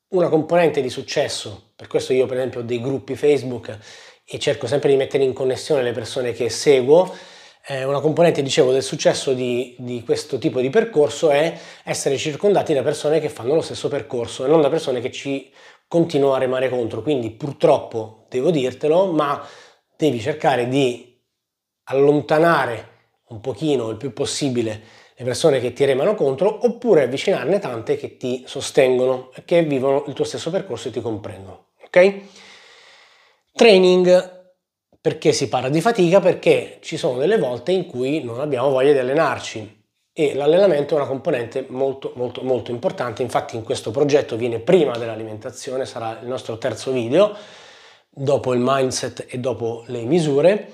una 0.09 0.29
componente 0.29 0.81
di 0.81 0.91
successo, 0.91 1.73
per 1.77 1.87
questo 1.87 2.13
io 2.13 2.27
per 2.27 2.39
esempio 2.39 2.61
ho 2.61 2.65
dei 2.65 2.81
gruppi 2.81 3.15
Facebook 3.15 3.79
e 4.25 4.39
cerco 4.41 4.67
sempre 4.67 4.91
di 4.91 4.97
mettere 4.97 5.23
in 5.23 5.33
connessione 5.33 5.83
le 5.83 5.93
persone 5.93 6.33
che 6.33 6.51
seguo, 6.51 7.15
eh, 7.69 7.85
una 7.85 8.01
componente, 8.01 8.43
dicevo, 8.43 8.71
del 8.71 8.83
successo 8.83 9.33
di, 9.33 9.75
di, 9.79 10.05
questo 10.05 10.39
tipo 10.39 10.61
di 10.61 10.71
percorso 10.71 11.31
è 11.31 11.59
essere 11.83 12.17
circondati 12.17 12.73
da 12.73 12.83
persone 12.83 13.19
che 13.19 13.29
fanno 13.29 13.55
lo 13.55 13.61
stesso 13.61 13.89
percorso 13.89 14.45
e 14.45 14.49
non 14.49 14.61
da 14.61 14.71
persone 14.71 15.01
che 15.01 15.11
ci 15.11 15.51
continuo 15.89 16.33
a 16.35 16.39
remare 16.39 16.69
contro, 16.69 17.03
quindi 17.03 17.31
purtroppo 17.31 18.27
devo 18.29 18.51
dirtelo, 18.51 19.07
ma 19.11 19.45
devi 19.97 20.21
cercare 20.21 20.69
di 20.69 21.21
allontanare 21.85 22.95
un 23.29 23.41
pochino 23.41 23.91
il 23.91 23.97
più 23.97 24.13
possibile 24.13 24.83
le 25.17 25.25
persone 25.25 25.61
che 25.61 25.73
ti 25.73 25.85
remano 25.85 26.15
contro 26.15 26.67
oppure 26.67 27.05
avvicinarne 27.05 27.59
tante 27.59 27.97
che 27.97 28.17
ti 28.17 28.45
sostengono 28.47 29.31
che 29.45 29.63
vivono 29.63 30.05
il 30.07 30.13
tuo 30.13 30.25
stesso 30.25 30.51
percorso 30.51 30.89
e 30.89 30.91
ti 30.91 31.01
comprendono. 31.01 31.69
Ok? 31.85 32.15
Training 33.53 34.36
perché 35.07 35.33
si 35.33 35.49
parla 35.49 35.69
di 35.69 35.81
fatica? 35.81 36.19
Perché 36.19 36.79
ci 36.81 36.97
sono 36.97 37.17
delle 37.17 37.39
volte 37.39 37.71
in 37.71 37.87
cui 37.87 38.25
non 38.25 38.41
abbiamo 38.41 38.71
voglia 38.71 38.91
di 38.91 38.99
allenarci. 38.99 39.85
E 40.13 40.35
l'allenamento 40.35 40.95
è 40.95 40.97
una 40.97 41.07
componente 41.07 41.65
molto 41.69 42.11
molto 42.17 42.43
molto 42.43 42.73
importante, 42.73 43.23
infatti 43.23 43.55
in 43.55 43.63
questo 43.63 43.93
progetto 43.93 44.35
viene 44.35 44.59
prima 44.59 44.99
dell'alimentazione, 44.99 45.87
sarà 45.87 46.19
il 46.21 46.27
nostro 46.27 46.59
terzo 46.59 46.91
video, 46.91 47.37
dopo 48.11 48.53
il 48.53 48.59
mindset 48.61 49.27
e 49.29 49.39
dopo 49.39 49.85
le 49.87 50.03
misure. 50.03 50.73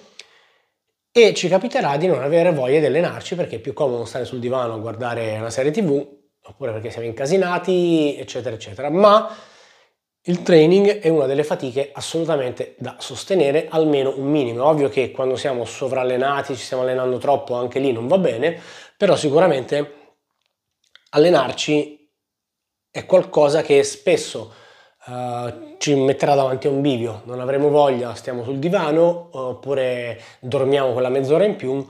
E 1.12 1.34
ci 1.34 1.48
capiterà 1.48 1.98
di 1.98 2.06
non 2.06 2.22
avere 2.22 2.52
voglia 2.52 2.80
di 2.80 2.86
allenarci 2.86 3.34
perché 3.34 3.56
è 3.56 3.60
più 3.60 3.74
comodo 3.74 4.06
stare 4.06 4.24
sul 4.24 4.38
divano 4.38 4.72
a 4.72 4.78
guardare 4.78 5.36
una 5.36 5.50
serie 5.50 5.72
tv 5.72 6.08
oppure 6.44 6.72
perché 6.72 6.88
siamo 6.88 7.06
incasinati 7.06 8.16
eccetera 8.18 8.54
eccetera. 8.54 8.88
Ma 8.88 9.28
il 10.26 10.42
training 10.42 11.00
è 11.00 11.08
una 11.08 11.26
delle 11.26 11.42
fatiche 11.42 11.90
assolutamente 11.92 12.76
da 12.78 12.96
sostenere 12.98 13.66
almeno 13.68 14.14
un 14.16 14.30
minimo. 14.30 14.62
È 14.62 14.66
ovvio 14.66 14.88
che 14.88 15.10
quando 15.10 15.36
siamo 15.36 15.64
sovrallenati 15.64 16.54
ci 16.54 16.62
stiamo 16.62 16.84
allenando 16.84 17.18
troppo 17.18 17.54
anche 17.54 17.80
lì 17.80 17.92
non 17.92 18.06
va 18.06 18.18
bene 18.18 18.60
però 18.96 19.16
sicuramente 19.16 19.94
allenarci 21.10 22.08
è 22.90 23.04
qualcosa 23.04 23.62
che 23.62 23.82
spesso 23.82 24.54
Uh, 25.04 25.74
ci 25.78 25.96
metterà 25.96 26.36
davanti 26.36 26.68
a 26.68 26.70
un 26.70 26.80
bivio, 26.80 27.22
non 27.24 27.40
avremo 27.40 27.70
voglia, 27.70 28.14
stiamo 28.14 28.44
sul 28.44 28.60
divano, 28.60 29.30
oppure 29.32 30.20
dormiamo 30.38 30.92
quella 30.92 31.08
mezz'ora 31.08 31.44
in 31.44 31.56
più, 31.56 31.84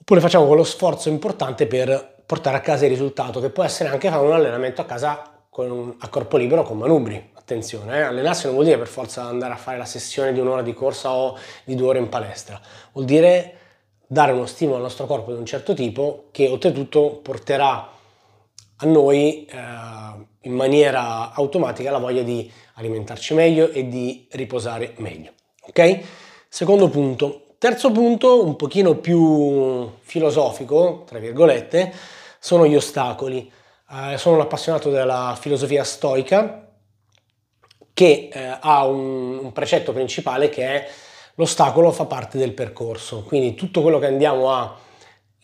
oppure 0.00 0.20
facciamo 0.20 0.46
quello 0.46 0.62
sforzo 0.62 1.08
importante 1.08 1.66
per 1.66 2.22
portare 2.26 2.58
a 2.58 2.60
casa 2.60 2.84
il 2.84 2.90
risultato, 2.90 3.40
che 3.40 3.48
può 3.48 3.64
essere 3.64 3.88
anche 3.88 4.10
fare 4.10 4.22
un 4.22 4.32
allenamento 4.32 4.82
a 4.82 4.84
casa 4.84 5.29
con, 5.50 5.96
a 5.98 6.08
corpo 6.08 6.36
libero 6.38 6.62
con 6.62 6.78
manubri. 6.78 7.30
Attenzione, 7.34 7.98
eh? 7.98 8.02
allenarsi 8.02 8.44
non 8.44 8.54
vuol 8.54 8.66
dire 8.66 8.78
per 8.78 8.86
forza 8.86 9.24
andare 9.24 9.52
a 9.52 9.56
fare 9.56 9.76
la 9.76 9.84
sessione 9.84 10.32
di 10.32 10.38
un'ora 10.38 10.62
di 10.62 10.72
corsa 10.72 11.10
o 11.10 11.36
di 11.64 11.74
due 11.74 11.88
ore 11.88 11.98
in 11.98 12.08
palestra, 12.08 12.60
vuol 12.92 13.04
dire 13.04 13.56
dare 14.06 14.30
uno 14.30 14.46
stimolo 14.46 14.76
al 14.76 14.82
nostro 14.82 15.06
corpo 15.06 15.32
di 15.32 15.38
un 15.38 15.46
certo 15.46 15.74
tipo 15.74 16.28
che 16.30 16.48
oltretutto 16.48 17.18
porterà 17.22 17.90
a 18.76 18.86
noi 18.86 19.44
eh, 19.44 19.56
in 20.42 20.54
maniera 20.54 21.32
automatica 21.32 21.90
la 21.90 21.98
voglia 21.98 22.22
di 22.22 22.50
alimentarci 22.74 23.34
meglio 23.34 23.70
e 23.70 23.88
di 23.88 24.26
riposare 24.30 24.94
meglio. 24.98 25.32
Ok? 25.66 26.00
Secondo 26.48 26.88
punto. 26.88 27.54
Terzo 27.58 27.90
punto, 27.92 28.42
un 28.44 28.56
pochino 28.56 28.96
più 28.96 29.90
filosofico, 30.00 31.04
tra 31.06 31.18
virgolette, 31.18 31.92
sono 32.38 32.66
gli 32.66 32.74
ostacoli. 32.74 33.52
Eh, 33.92 34.18
sono 34.18 34.36
un 34.36 34.42
appassionato 34.42 34.88
della 34.88 35.36
filosofia 35.40 35.82
stoica 35.82 36.64
che 37.92 38.28
eh, 38.32 38.56
ha 38.60 38.86
un, 38.86 39.38
un 39.38 39.52
precetto 39.52 39.92
principale 39.92 40.48
che 40.48 40.64
è 40.64 40.88
l'ostacolo 41.34 41.90
fa 41.90 42.04
parte 42.04 42.38
del 42.38 42.52
percorso, 42.52 43.24
quindi 43.24 43.56
tutto 43.56 43.82
quello 43.82 43.98
che 43.98 44.06
andiamo 44.06 44.52
a 44.52 44.78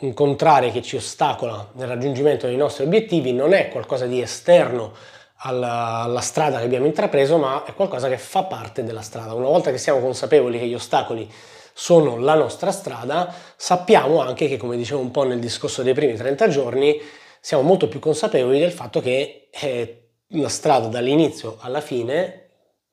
incontrare 0.00 0.70
che 0.70 0.80
ci 0.80 0.94
ostacola 0.94 1.70
nel 1.72 1.88
raggiungimento 1.88 2.46
dei 2.46 2.56
nostri 2.56 2.84
obiettivi 2.84 3.32
non 3.32 3.52
è 3.52 3.68
qualcosa 3.68 4.06
di 4.06 4.20
esterno 4.20 4.92
alla, 5.38 6.02
alla, 6.02 6.20
strada 6.20 6.58
che 6.58 6.64
abbiamo 6.66 6.86
intrapreso, 6.86 7.38
ma 7.38 7.64
è 7.64 7.74
qualcosa 7.74 8.08
che 8.08 8.16
fa 8.16 8.44
parte 8.44 8.84
della 8.84 9.02
strada. 9.02 9.34
Una 9.34 9.48
volta 9.48 9.72
che 9.72 9.78
siamo 9.78 9.98
consapevoli 9.98 10.60
che 10.60 10.66
gli 10.66 10.74
ostacoli 10.74 11.28
sono 11.72 12.16
la 12.16 12.34
nostra 12.34 12.70
strada, 12.70 13.34
sappiamo 13.56 14.20
anche 14.20 14.46
che, 14.46 14.56
come 14.56 14.76
dicevo 14.76 15.00
un 15.00 15.10
po' 15.10 15.24
nel 15.24 15.40
discorso 15.40 15.82
dei 15.82 15.94
primi 15.94 16.14
30 16.14 16.48
giorni, 16.48 17.00
siamo 17.46 17.62
molto 17.62 17.86
più 17.86 18.00
consapevoli 18.00 18.58
del 18.58 18.72
fatto 18.72 19.00
che 19.00 19.50
eh, 19.52 20.08
la 20.30 20.48
strada 20.48 20.88
dall'inizio 20.88 21.58
alla 21.60 21.80
fine 21.80 22.48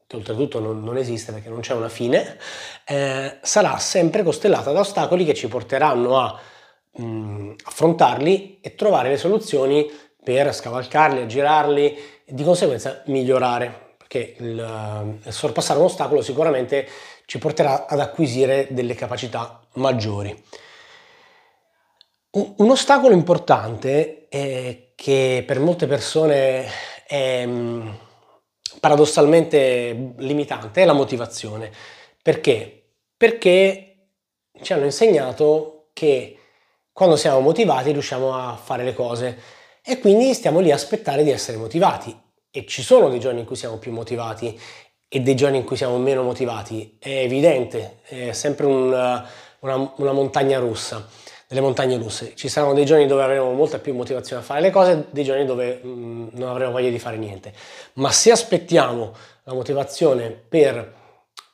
che 0.06 0.16
oltretutto 0.16 0.60
non, 0.60 0.84
non, 0.84 0.96
esiste 0.96 1.32
perché 1.32 1.50
non 1.50 1.62
c'è 1.62 1.74
una 1.74 1.89
fine, 1.89 2.38
eh, 2.86 3.39
sarà 3.42 3.80
sempre 3.80 4.22
costellata 4.22 4.72
da 4.72 4.82
ostacoli 4.82 5.26
che 5.26 5.34
ci 5.34 5.48
porteranno 5.48 6.20
a 6.20 6.39
mh, 6.92 7.04
mm, 7.04 7.52
affrontarli 7.63 8.60
e 8.62 8.76
trovare 8.76 9.10
le 9.10 9.18
soluzioni 9.18 9.89
per 10.24 10.54
scavalcarli, 10.54 11.22
aggirarli 11.22 11.98
e 12.24 12.32
di 12.32 12.44
conseguenza 12.44 13.02
migliorare, 13.08 13.96
perché 13.98 14.36
il, 14.38 15.20
il 15.26 15.34
sorpassare 15.34 15.80
un 15.80 15.86
ostacolo 15.86 16.22
sicuramente 16.22 16.88
ci 17.26 17.39
porterà 17.39 17.88
ad 17.88 18.00
acquisire 18.00 18.68
delle 18.70 18.94
capacità 18.94 19.62
maggiori. 19.74 20.44
Un, 22.34 22.54
un 22.58 22.70
ostacolo 22.70 23.16
importante 23.16 24.23
è 24.34 24.93
che 24.96 25.43
per 25.46 25.60
molte 25.60 25.86
persone 25.86 26.65
è 27.06 27.46
mm, 27.46 27.88
paradossalmente 28.80 30.15
limitante 30.17 30.82
è 30.82 30.86
la 30.86 30.93
motivazione. 30.93 31.72
Perché? 32.19 32.93
Perché 33.15 34.08
ci 34.63 34.74
hanno 34.74 34.86
insegnato 34.86 35.89
che 35.93 36.39
quando 36.91 37.15
siamo 37.15 37.41
motivati 37.41 37.91
riusciamo 37.91 38.36
a 38.36 38.56
fare 38.56 38.84
le 38.84 38.96
cose 38.96 39.39
e 39.84 40.00
quindi 40.00 40.34
stiamo 40.34 40.62
lì 40.62 40.72
a 40.72 40.76
aspettare 40.76 41.24
di 41.24 41.30
essere 41.30 41.58
motivati 41.58 42.19
e 42.50 42.65
ci 42.65 42.82
sono 42.82 43.10
dei 43.10 43.19
giorni 43.19 43.41
in 43.41 43.46
cui 43.46 43.56
siamo 43.56 43.78
più 43.78 43.91
motivati 43.91 44.60
e 45.08 45.19
dei 45.19 45.36
giorni 45.36 45.58
in 45.58 45.63
cui 45.63 45.78
siamo 45.78 46.00
meno 46.00 46.24
motivati, 46.24 46.98
è 47.00 47.19
evidente, 47.19 48.00
è 48.06 48.32
sempre 48.32 48.65
un, 48.65 48.88
una, 49.60 49.93
una, 49.98 50.12
montagna 50.12 50.58
russa, 50.58 51.08
delle 51.54 51.62
montagne 51.62 51.98
russe. 51.98 52.34
Ci 52.36 52.50
saranno 52.50 52.74
dei 52.74 52.84
giorni 52.84 53.06
dove 53.06 53.22
avremo 53.22 53.52
molta 53.54 53.78
più 53.78 53.94
motivazione 53.94 54.42
a 54.42 54.46
fare 54.46 54.60
le 54.60 54.72
cose, 54.72 55.06
dei 55.12 55.24
giorni 55.24 55.46
dove 55.46 55.80
mh, 55.82 55.88
mm, 55.88 56.28
non 56.32 56.50
avremo 56.50 56.72
voglia 56.72 56.89
di 56.89 56.98
fare 56.98 57.18
niente. 57.18 57.54
Ma 57.94 58.12
se 58.12 58.32
aspettiamo 58.32 59.13
la 59.44 59.54
motivazione 59.54 60.32
per 60.32 60.94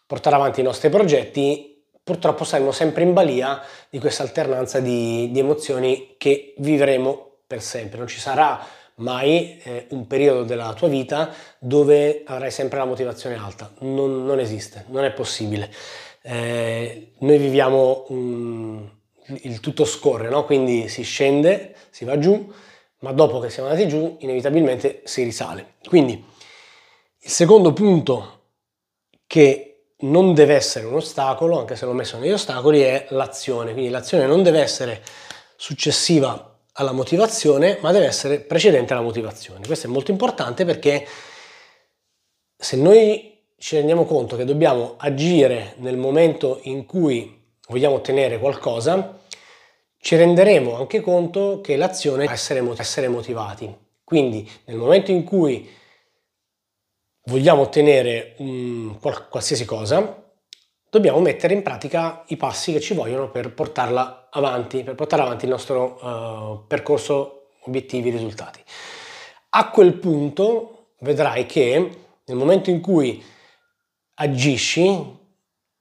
portare 0.08 0.38
avanti 0.38 0.62
i 0.62 0.64
nostri 0.64 0.90
progetti, 0.90 1.84
purtroppo 2.02 2.46
saremo 2.46 2.72
sempre 2.72 3.04
in 3.04 3.14
balia 3.14 3.62
di 3.90 4.00
questa 4.00 4.24
alternanza 4.24 4.80
di, 4.80 5.30
di 5.32 5.40
emozioni 5.40 6.16
che 6.18 6.54
vivremo 6.60 7.32
per 7.46 7.62
sempre. 7.62 7.98
Non 7.98 8.08
ci 8.08 8.20
sarà 8.20 8.66
mai 8.96 9.60
eh, 9.64 9.88
un 9.90 10.08
periodo 10.08 10.44
della 10.44 10.74
tua 10.74 10.88
vita 10.88 11.30
dove 11.60 12.24
avrai 12.26 12.52
sempre 12.52 12.80
la 12.80 12.86
motivazione 12.86 13.36
alta. 13.36 13.70
Non, 13.80 14.26
non 14.26 14.40
esiste, 14.40 14.86
non 14.88 15.04
è 15.04 15.12
possibile. 15.12 15.70
Eh, 16.22 17.12
noi 17.20 17.38
viviamo 17.38 18.06
um, 18.10 18.99
il 19.44 19.60
tutto 19.60 19.86
scorre, 19.86 20.30
no? 20.30 20.46
quindi 20.46 20.88
si 20.88 21.04
scende, 21.04 21.76
si 21.90 22.06
va 22.06 22.18
giù, 22.18 22.52
ma 23.00 23.12
dopo 23.12 23.40
che 23.40 23.50
siamo 23.50 23.70
andati 23.70 23.88
giù 23.88 24.18
inevitabilmente 24.20 25.02
si 25.06 25.24
risale. 25.24 25.76
Quindi 25.88 26.24
il 27.22 27.30
secondo 27.30 27.74
punto 27.74 28.38
che 29.28 29.70
non 30.00 30.34
deve 30.34 30.56
essere 30.56 30.86
un 30.86 30.96
ostacolo, 30.96 31.60
anche 31.60 31.76
se 31.76 31.86
l'ho 31.86 31.94
messo 31.94 32.18
negli 32.18 32.32
ostacoli, 32.32 32.82
è 32.82 33.08
l'azione. 33.10 33.74
Quindi 33.74 33.90
l'azione 33.90 34.26
non 34.26 34.44
deve 34.44 34.62
essere 34.62 35.04
successiva 35.56 36.60
alla 36.74 36.92
motivazione, 36.94 37.78
ma 37.82 37.92
deve 37.92 38.06
essere 38.06 38.40
precedente 38.40 38.94
alla 38.94 39.02
motivazione. 39.02 39.66
Questo 39.66 39.88
è 39.88 39.90
molto 39.90 40.12
importante 40.12 40.64
perché 40.64 41.06
se 42.56 42.78
noi 42.78 43.38
ci 43.58 43.76
rendiamo 43.76 44.06
conto 44.06 44.38
che 44.38 44.46
dobbiamo 44.46 44.96
agire 44.98 45.76
nel 45.78 45.98
momento 45.98 46.60
in 46.64 46.86
cui 46.86 47.39
vogliamo 47.70 47.96
ottenere 47.96 48.40
qualcosa, 48.40 49.20
ci 49.98 50.16
renderemo 50.16 50.76
anche 50.76 51.02
conto 51.02 51.62
che 51.62 51.76
l'azione 51.76 52.30
essere, 52.30 52.64
essere 52.78 53.08
motivati. 53.08 53.74
Quindi 54.04 54.50
nel 54.66 54.78
momento 54.78 55.12
in 55.12 55.24
cui 55.24 55.70
vogliamo 57.26 57.62
ottenere 57.62 58.36
um, 58.38 58.98
qualsiasi 59.00 59.66
cosa, 59.66 60.24
dobbiamo 60.90 61.20
mettere 61.20 61.54
in 61.54 61.62
pratica 61.62 62.24
i 62.28 62.38
passi 62.38 62.72
che 62.72 62.80
ci 62.80 62.96
vogliono 62.96 63.30
per 63.30 63.54
portarla 63.54 64.30
avanti, 64.32 64.84
per 64.84 64.96
portare 64.96 65.22
avanti 65.22 65.46
il 65.46 65.52
nostro 65.52 66.00
uh, 66.02 66.68
percorso, 66.68 67.50
obiettivi, 67.66 68.10
risultati. 68.10 68.64
A 69.50 69.70
quel 69.70 69.94
punto 69.94 70.94
vedrai 71.00 71.46
che 71.46 71.98
nel 72.26 72.38
momento 72.38 72.70
in 72.70 72.82
cui 72.82 73.24
agisci 74.16 75.18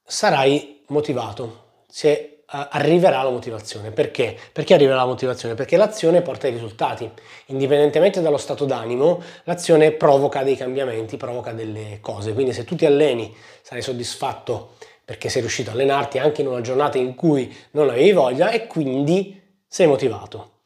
sarai 0.04 0.84
motivato. 0.88 1.66
Se 1.90 2.38
arriverà 2.50 3.22
la 3.22 3.30
motivazione. 3.30 3.90
Perché? 3.90 4.36
Perché 4.52 4.74
arriverà 4.74 4.96
la 4.96 5.06
motivazione? 5.06 5.54
Perché 5.54 5.76
l'azione 5.76 6.22
porta 6.22 6.46
ai 6.46 6.52
risultati. 6.52 7.10
Indipendentemente 7.46 8.20
dallo 8.20 8.38
stato 8.38 8.64
d'animo, 8.64 9.22
l'azione 9.44 9.92
provoca 9.92 10.42
dei 10.42 10.56
cambiamenti, 10.56 11.16
provoca 11.16 11.52
delle 11.52 11.98
cose. 12.00 12.32
Quindi 12.32 12.52
se 12.52 12.64
tu 12.64 12.74
ti 12.74 12.86
alleni, 12.86 13.34
sarai 13.62 13.82
soddisfatto 13.82 14.76
perché 15.04 15.28
sei 15.30 15.40
riuscito 15.40 15.70
a 15.70 15.72
allenarti 15.72 16.18
anche 16.18 16.42
in 16.42 16.48
una 16.48 16.60
giornata 16.60 16.98
in 16.98 17.14
cui 17.14 17.54
non 17.72 17.88
avevi 17.88 18.12
voglia 18.12 18.50
e 18.50 18.66
quindi 18.66 19.40
sei 19.66 19.86
motivato. 19.86 20.56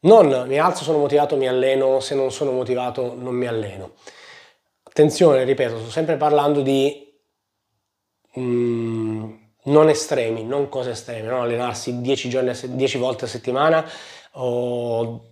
Non 0.00 0.46
mi 0.46 0.58
alzo, 0.58 0.84
sono 0.84 0.98
motivato, 0.98 1.36
mi 1.36 1.48
alleno, 1.48 2.00
se 2.00 2.14
non 2.14 2.30
sono 2.30 2.50
motivato 2.52 3.14
non 3.14 3.34
mi 3.34 3.46
alleno. 3.46 3.92
attenzione, 4.84 5.44
ripeto, 5.44 5.78
sto 5.80 5.90
sempre 5.90 6.16
parlando 6.16 6.60
di 6.60 7.12
mm, 8.38 9.32
non 9.64 9.88
estremi, 9.88 10.44
non 10.44 10.68
cose 10.68 10.90
estreme, 10.90 11.28
non 11.28 11.40
allenarsi 11.40 12.00
10, 12.00 12.28
giorni, 12.28 12.52
10 12.52 12.98
volte 12.98 13.24
a 13.24 13.28
settimana 13.28 13.88
o 14.32 15.22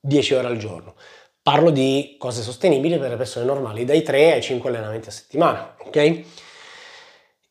10 0.00 0.34
ore 0.34 0.46
al 0.46 0.56
giorno. 0.56 0.94
Parlo 1.42 1.70
di 1.70 2.16
cose 2.18 2.42
sostenibili 2.42 2.98
per 2.98 3.10
le 3.10 3.16
persone 3.16 3.46
normali, 3.46 3.84
dai 3.84 4.02
3 4.02 4.32
ai 4.34 4.42
5 4.42 4.68
allenamenti 4.68 5.08
a 5.08 5.12
settimana, 5.12 5.74
ok? 5.78 6.22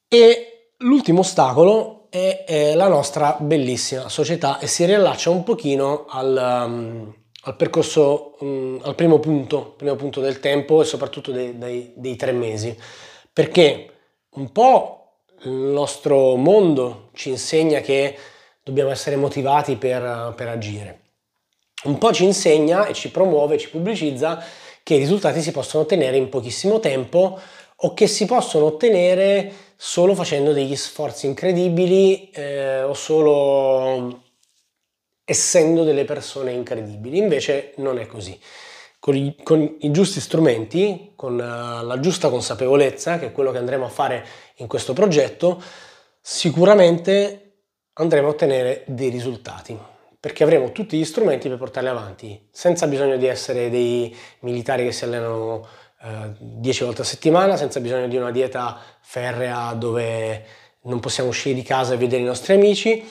E 0.07 0.73
l'ultimo 0.77 1.19
ostacolo 1.19 2.07
è, 2.09 2.43
è 2.45 2.75
la 2.75 2.87
nostra 2.87 3.37
bellissima 3.39 4.09
società 4.09 4.59
e 4.59 4.67
si 4.67 4.85
riallaccia 4.85 5.29
un 5.29 5.43
pochino 5.43 6.05
al, 6.07 6.63
um, 6.65 7.15
al 7.43 7.55
percorso, 7.55 8.35
um, 8.39 8.79
al 8.83 8.95
primo 8.95 9.19
punto, 9.19 9.73
primo 9.75 9.95
punto 9.95 10.21
del 10.21 10.39
tempo 10.39 10.81
e 10.81 10.85
soprattutto 10.85 11.31
dei, 11.31 11.57
dei, 11.57 11.93
dei 11.95 12.15
tre 12.15 12.31
mesi, 12.31 12.77
perché 13.33 13.93
un 14.31 14.51
po' 14.51 14.98
il 15.43 15.51
nostro 15.51 16.35
mondo 16.35 17.09
ci 17.13 17.29
insegna 17.29 17.79
che 17.81 18.17
dobbiamo 18.63 18.89
essere 18.89 19.15
motivati 19.15 19.75
per, 19.75 20.33
per 20.35 20.47
agire. 20.47 21.01
Un 21.83 21.97
po' 21.97 22.11
ci 22.11 22.25
insegna 22.25 22.85
e 22.85 22.93
ci 22.93 23.09
promuove, 23.09 23.57
ci 23.57 23.69
pubblicizza 23.69 24.43
che 24.83 24.95
i 24.95 24.99
risultati 24.99 25.41
si 25.41 25.51
possono 25.51 25.83
ottenere 25.83 26.17
in 26.17 26.29
pochissimo 26.29 26.79
tempo 26.79 27.39
o 27.75 27.93
che 27.93 28.07
si 28.07 28.25
possono 28.25 28.65
ottenere 28.65 29.51
solo 29.77 30.13
facendo 30.13 30.51
degli 30.51 30.75
sforzi 30.75 31.25
incredibili 31.25 32.29
eh, 32.31 32.83
o 32.83 32.93
solo 32.93 34.23
essendo 35.23 35.83
delle 35.83 36.03
persone 36.03 36.51
incredibili. 36.51 37.17
Invece 37.17 37.73
non 37.77 37.97
è 37.97 38.07
così 38.07 38.37
con 38.99 39.15
i, 39.15 39.35
con 39.41 39.77
i 39.79 39.91
giusti 39.91 40.19
strumenti, 40.19 41.13
con 41.15 41.33
uh, 41.33 41.85
la 41.85 41.99
giusta 41.99 42.29
consapevolezza, 42.29 43.17
che 43.17 43.27
è 43.27 43.31
quello 43.31 43.51
che 43.51 43.57
andremo 43.57 43.85
a 43.85 43.89
fare 43.89 44.25
in 44.59 44.67
questo 44.67 44.93
progetto, 44.93 45.61
sicuramente 46.21 47.63
andremo 47.93 48.27
a 48.27 48.31
ottenere 48.31 48.83
dei 48.87 49.09
risultati 49.09 49.77
perché 50.19 50.43
avremo 50.43 50.71
tutti 50.71 50.97
gli 50.97 51.05
strumenti 51.05 51.47
per 51.47 51.57
portarli 51.57 51.87
avanti, 51.87 52.49
senza 52.51 52.87
bisogno 52.87 53.15
di 53.15 53.25
essere 53.25 53.69
dei 53.69 54.13
militari 54.39 54.83
che 54.83 54.91
si 54.91 55.05
allenano 55.05 55.65
10 56.37 56.81
uh, 56.81 56.85
volte 56.85 57.01
a 57.01 57.05
settimana, 57.05 57.55
senza 57.55 57.79
bisogno 57.79 58.07
di 58.07 58.17
una 58.17 58.31
dieta 58.31 58.79
ferrea 59.01 59.73
dove 59.73 60.45
non 60.83 60.99
possiamo 60.99 61.29
uscire 61.29 61.55
di 61.55 61.61
casa 61.61 61.93
e 61.93 61.97
vedere 61.97 62.21
i 62.21 62.25
nostri 62.25 62.53
amici, 62.53 63.07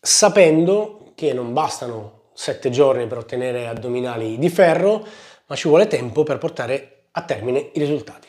sapendo 0.00 1.12
che 1.14 1.34
non 1.34 1.52
bastano 1.52 2.30
7 2.32 2.70
giorni 2.70 3.06
per 3.06 3.18
ottenere 3.18 3.66
addominali 3.66 4.38
di 4.38 4.48
ferro, 4.48 5.06
ma 5.46 5.56
ci 5.56 5.68
vuole 5.68 5.86
tempo 5.86 6.22
per 6.22 6.38
portare 6.38 7.08
a 7.10 7.22
termine 7.22 7.70
i 7.74 7.78
risultati. 7.78 8.28